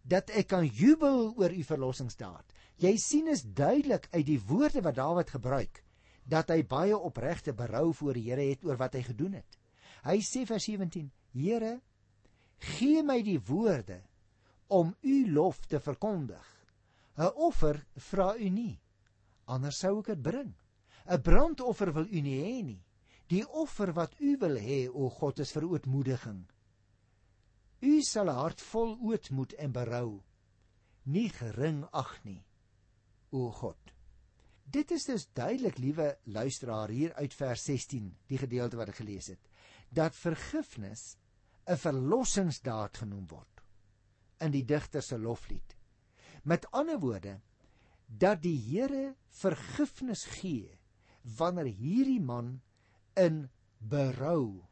dat 0.07 0.31
ek 0.31 0.47
kan 0.47 0.65
jubel 0.65 1.33
oor 1.35 1.51
u 1.51 1.63
verlossingsdaad." 1.63 2.53
Jy 2.77 2.93
sien 3.01 3.27
is 3.27 3.41
duidelik 3.41 4.07
uit 4.11 4.25
die 4.25 4.41
woorde 4.47 4.81
wat 4.85 4.95
Dawid 4.95 5.29
gebruik 5.33 5.83
dat 6.27 6.51
hy 6.51 6.61
baie 6.67 6.97
opregte 6.97 7.53
berou 7.55 7.93
voor 7.95 8.13
die 8.13 8.27
Here 8.27 8.49
het 8.49 8.65
oor 8.67 8.77
wat 8.77 8.93
hy 8.93 9.01
gedoen 9.07 9.39
het. 9.39 9.57
Hy 10.05 10.19
sê 10.21 10.43
vers 10.45 10.67
17: 10.67 11.07
Here, 11.33 11.79
gee 12.77 13.03
my 13.03 13.21
die 13.23 13.39
woorde 13.39 14.01
om 14.67 14.93
u 15.01 15.17
lof 15.31 15.65
te 15.65 15.79
verkondig. 15.79 16.45
'n 17.17 17.31
Offer 17.33 17.79
vra 17.95 18.35
u 18.37 18.49
nie, 18.49 18.79
anders 19.45 19.79
sou 19.79 19.99
ek 19.99 20.13
dit 20.13 20.21
bring. 20.21 20.53
'n 21.07 21.21
Brandoffer 21.21 21.93
wil 21.93 22.05
u 22.05 22.21
nie 22.21 22.41
hê 22.43 22.63
nie. 22.63 22.83
Die 23.27 23.43
offer 23.47 23.93
wat 23.93 24.13
u 24.19 24.37
wil 24.37 24.55
hê, 24.55 24.87
o 24.87 25.09
God, 25.09 25.39
is 25.39 25.51
vir 25.51 25.65
ootmoediging. 25.65 26.45
U 27.81 28.01
sal 28.01 28.29
'n 28.29 28.35
hart 28.35 28.61
vol 28.61 28.97
ootmoed 29.01 29.53
en 29.53 29.71
berou 29.71 30.23
nie 31.05 31.29
gering 31.29 31.85
ag 31.93 32.23
nie, 32.23 32.43
o 33.31 33.51
God. 33.51 33.93
Dit 34.65 34.91
is 34.91 35.05
dus 35.05 35.27
duidelik, 35.33 35.77
liewe 35.77 36.17
luisteraar, 36.23 36.89
hier 36.89 37.13
uit 37.13 37.33
vers 37.33 37.63
16, 37.63 38.15
die 38.27 38.37
gedeelte 38.37 38.77
wat 38.77 38.89
ek 38.89 38.95
gelees 38.95 39.27
het 39.27 39.39
dat 39.89 40.15
vergifnis 40.15 41.17
'n 41.67 41.77
verlossingsdaad 41.77 42.97
genoem 42.97 43.27
word 43.27 43.61
in 44.39 44.51
die 44.51 44.65
digter 44.65 45.01
se 45.01 45.17
loflied. 45.17 45.75
Met 46.43 46.71
ander 46.71 46.99
woorde 46.99 47.39
dat 48.07 48.41
die 48.41 48.57
Here 48.57 49.15
vergifnis 49.29 50.25
gee 50.25 50.79
wanneer 51.37 51.65
hierdie 51.65 52.21
man 52.21 52.61
in 53.15 53.49
berou 53.79 54.63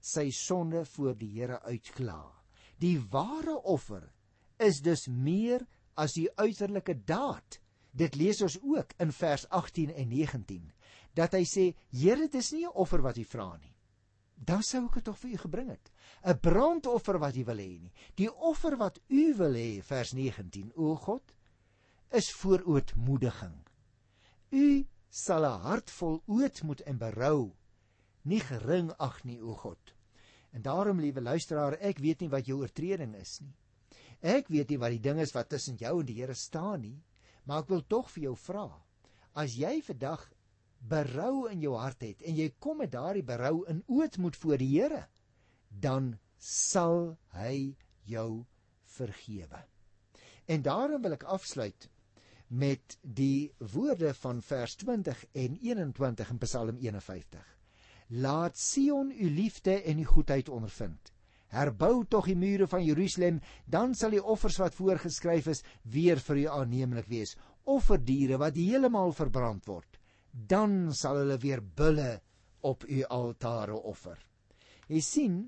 sy 0.00 0.30
sonde 0.30 0.84
voor 0.84 1.14
die 1.18 1.40
Here 1.40 1.60
uitkla. 1.62 2.37
Die 2.78 2.98
ware 3.10 3.62
offer 3.62 4.04
is 4.56 4.80
dus 4.80 5.06
meer 5.06 5.66
as 5.94 6.14
die 6.14 6.28
uiterlike 6.38 6.94
daad. 7.04 7.60
Dit 7.90 8.14
lees 8.14 8.42
ons 8.42 8.58
ook 8.62 8.94
in 8.98 9.12
vers 9.12 9.48
18 9.48 9.94
en 9.94 10.08
19 10.08 10.72
dat 11.18 11.32
hy 11.34 11.42
sê 11.48 11.74
Here 11.90 12.28
dis 12.28 12.52
nie 12.52 12.66
'n 12.66 12.74
offer 12.74 13.02
wat 13.02 13.18
u 13.18 13.24
vra 13.24 13.56
nie 13.56 13.74
dan 14.44 14.62
sou 14.62 14.84
ek 14.86 15.00
dit 15.00 15.06
tog 15.08 15.18
vir 15.18 15.34
u 15.34 15.38
gebring 15.44 15.70
het. 15.72 15.90
'n 16.22 16.38
Brandoffer 16.40 17.18
wat 17.18 17.36
u 17.36 17.44
wil 17.44 17.58
hê 17.58 17.80
nie. 17.80 17.92
Die 18.14 18.30
offer 18.30 18.76
wat 18.76 19.00
u 19.08 19.34
wil 19.34 19.54
hê, 19.54 19.82
vers 19.82 20.12
19, 20.12 20.72
o 20.76 20.96
God, 20.96 21.34
is 22.10 22.30
voor 22.32 22.62
ootmoediging. 22.64 23.56
U 24.50 24.86
sal 25.10 25.44
'n 25.44 25.60
hart 25.60 25.90
vol 25.90 26.22
ootmoed 26.26 26.80
en 26.80 26.98
berou 26.98 27.54
nie 28.22 28.40
gering 28.40 28.92
ag 28.98 29.24
nie, 29.24 29.40
o 29.40 29.54
God. 29.54 29.94
En 30.56 30.62
daarom, 30.64 31.00
liewe 31.00 31.20
luisteraar, 31.20 31.76
ek 31.84 32.00
weet 32.02 32.24
nie 32.24 32.30
wat 32.32 32.48
jou 32.48 32.60
oortreding 32.62 33.14
is 33.18 33.38
nie. 33.44 33.54
Ek 34.20 34.48
weet 34.50 34.72
nie 34.72 34.80
wat 34.82 34.94
die 34.94 35.02
ding 35.02 35.20
is 35.22 35.34
wat 35.36 35.50
tussen 35.52 35.76
jou 35.78 36.00
en 36.00 36.08
die 36.08 36.16
Here 36.18 36.34
staan 36.34 36.82
nie, 36.82 36.96
maar 37.46 37.62
ek 37.62 37.70
wil 37.70 37.84
tog 37.86 38.08
vir 38.10 38.30
jou 38.30 38.34
vra. 38.36 38.66
As 39.38 39.54
jy 39.54 39.78
vandag 39.86 40.24
berou 40.90 41.48
in 41.50 41.62
jou 41.62 41.74
hart 41.78 42.02
het 42.06 42.22
en 42.22 42.36
jy 42.38 42.48
kom 42.58 42.80
met 42.82 42.92
daardie 42.94 43.26
berou 43.26 43.64
in 43.70 43.82
ootmoed 43.86 44.36
voor 44.36 44.58
die 44.58 44.70
Here, 44.74 45.04
dan 45.68 46.16
sal 46.38 47.18
hy 47.36 47.76
jou 48.08 48.44
vergewe. 48.98 49.62
En 50.48 50.62
daarom 50.64 51.02
wil 51.04 51.14
ek 51.18 51.28
afsluit 51.28 51.88
met 52.48 52.96
die 53.02 53.52
woorde 53.74 54.14
van 54.22 54.40
vers 54.42 54.78
20 54.80 55.24
en 55.34 55.58
21 55.60 56.30
in 56.32 56.42
Psalm 56.46 56.78
51. 56.80 57.57
Laat 58.08 58.56
Sion 58.58 59.10
u 59.10 59.30
liefde 59.30 59.82
en 59.82 59.98
u 59.98 60.04
goedheid 60.04 60.48
ondervind. 60.48 61.12
Herbou 61.48 62.04
tog 62.08 62.26
die 62.28 62.36
mure 62.36 62.66
van 62.68 62.84
Jerusalem, 62.84 63.40
dan 63.64 63.94
sal 63.94 64.10
die 64.16 64.24
offers 64.24 64.58
wat 64.60 64.76
voorgeskryf 64.76 65.46
is 65.46 65.64
weer 65.82 66.20
vir 66.20 66.36
u 66.36 66.44
aanneemlik 66.60 67.08
wees. 67.08 67.36
Offerdiere 67.64 68.36
wat 68.40 68.56
heeltemal 68.56 69.12
verbrand 69.12 69.64
word 69.68 69.98
dan 70.32 70.92
sal 70.94 71.22
hulle 71.22 71.38
weer 71.42 71.62
bulle 71.62 72.20
op 72.60 72.84
u 72.84 73.02
altare 73.04 73.74
offer. 73.74 74.18
Jy 74.88 75.00
sien, 75.00 75.38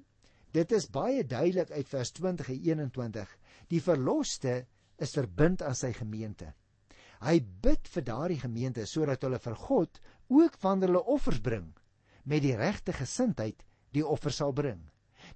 dit 0.53 0.73
is 0.73 0.89
baie 0.91 1.25
duidelik 1.25 1.71
uit 1.71 1.89
vers 1.89 2.13
20 2.17 2.49
en 2.49 2.63
21. 2.69 3.37
Die 3.71 3.83
verloste 3.83 4.65
is 4.99 5.15
verbind 5.17 5.63
aan 5.63 5.77
sy 5.79 5.93
gemeente. 5.97 6.53
Hy 7.21 7.39
bid 7.41 7.89
vir 7.93 8.05
daardie 8.05 8.41
gemeente 8.41 8.87
sodat 8.89 9.23
hulle 9.23 9.39
vir 9.39 9.57
God 9.69 10.01
ook 10.29 10.57
wanneer 10.63 10.89
hulle 10.89 11.05
offers 11.05 11.41
bring 11.45 11.69
met 12.31 12.45
die 12.45 12.55
regte 12.55 12.95
gesindheid 12.95 13.65
die 13.95 14.07
offer 14.07 14.31
sal 14.31 14.55
bring. 14.55 14.85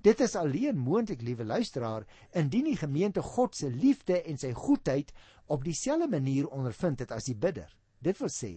Dit 0.05 0.21
is 0.25 0.37
alleen 0.39 0.79
moontlik, 0.79 1.23
liewe 1.23 1.45
luisteraar, 1.45 2.07
indien 2.33 2.71
die 2.71 2.79
gemeente 2.79 3.23
God 3.23 3.57
se 3.57 3.71
liefde 3.71 4.21
en 4.23 4.39
sy 4.41 4.53
goedheid 4.57 5.11
op 5.53 5.65
dieselfde 5.67 6.09
manier 6.09 6.49
ondervind 6.49 7.03
het 7.05 7.13
as 7.13 7.29
die 7.29 7.37
bidder. 7.37 7.69
Dit 8.05 8.21
wil 8.23 8.33
sê, 8.33 8.53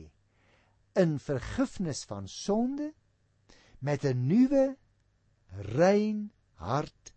in 0.97 1.17
vergifnis 1.21 2.03
van 2.09 2.27
sonde 2.27 2.93
met 3.79 4.05
'n 4.05 4.27
nuwe 4.27 4.77
rein 5.77 6.31
hart 6.53 7.13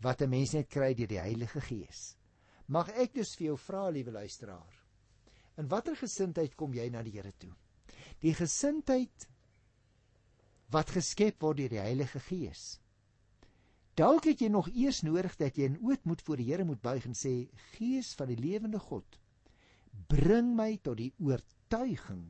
wat 0.00 0.22
'n 0.22 0.30
mens 0.30 0.52
net 0.52 0.68
kry 0.68 0.94
deur 0.94 1.08
die 1.08 1.20
Heilige 1.20 1.60
Gees. 1.60 2.16
Mag 2.66 2.88
ek 2.88 3.14
dus 3.14 3.34
vir 3.36 3.46
jou 3.46 3.58
vra, 3.58 3.88
liewe 3.88 4.10
luisteraar, 4.10 4.84
in 5.56 5.68
watter 5.68 5.96
gesindheid 5.96 6.54
kom 6.54 6.74
jy 6.74 6.88
na 6.90 7.02
die 7.02 7.12
Here 7.12 7.32
toe? 7.38 7.52
Die 8.20 8.34
gesindheid 8.34 9.28
wat 10.74 10.90
geskep 10.94 11.42
word 11.44 11.60
deur 11.62 11.74
die 11.76 11.82
Heilige 11.82 12.20
Gees. 12.28 12.64
Dalk 13.94 14.26
het 14.26 14.40
jy 14.42 14.48
nog 14.50 14.68
eers 14.74 15.04
nodig 15.06 15.36
dat 15.38 15.54
jy 15.58 15.68
in 15.70 15.78
ootmoed 15.86 16.22
voor 16.26 16.40
die 16.40 16.48
Here 16.48 16.64
moet 16.66 16.82
buig 16.82 17.04
en 17.06 17.14
sê: 17.14 17.34
Gees 17.74 18.10
van 18.18 18.32
die 18.32 18.38
lewende 18.40 18.80
God, 18.82 19.20
bring 20.10 20.56
my 20.58 20.72
tot 20.82 20.98
die 20.98 21.12
oortuiging 21.22 22.24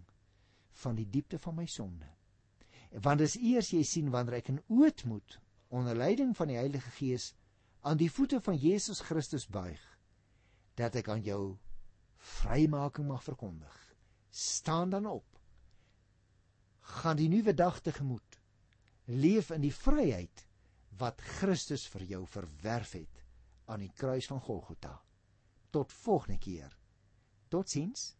van 0.84 0.98
die 0.98 1.08
diepte 1.08 1.40
van 1.40 1.56
my 1.56 1.64
sonde. 1.70 2.10
Want 3.04 3.22
dis 3.24 3.38
eers 3.40 3.72
jy 3.72 3.82
sien 3.88 4.12
wanneer 4.12 4.42
ek 4.42 4.52
in 4.52 4.60
ootmoed 4.68 5.38
onder 5.74 5.96
leiding 5.96 6.36
van 6.36 6.52
die 6.52 6.60
Heilige 6.60 6.92
Gees 6.98 7.32
aan 7.80 7.98
die 8.00 8.10
voete 8.12 8.40
van 8.44 8.60
Jesus 8.60 9.00
Christus 9.04 9.48
buig 9.48 9.80
dat 10.78 10.94
ek 11.00 11.08
aan 11.08 11.24
jou 11.24 11.56
vrymaking 12.40 13.08
mag 13.08 13.24
verkondig. 13.24 13.74
Staan 14.30 14.90
dan 14.90 15.06
op. 15.06 15.26
Gaan 17.00 17.16
die 17.16 17.28
nuwe 17.28 17.54
dag 17.54 17.80
tegemoet. 17.80 18.33
Leef 19.04 19.50
in 19.50 19.60
die 19.60 19.74
vryheid 19.74 20.46
wat 20.96 21.20
Christus 21.38 21.84
vir 21.92 22.04
jou 22.08 22.22
verwerf 22.26 22.94
het 22.96 23.24
aan 23.68 23.82
die 23.84 23.92
kruis 23.92 24.28
van 24.30 24.40
Golgotha. 24.40 24.94
Tot 25.70 25.92
volgende 25.92 26.38
keer. 26.38 26.76
Totsiens. 27.48 28.14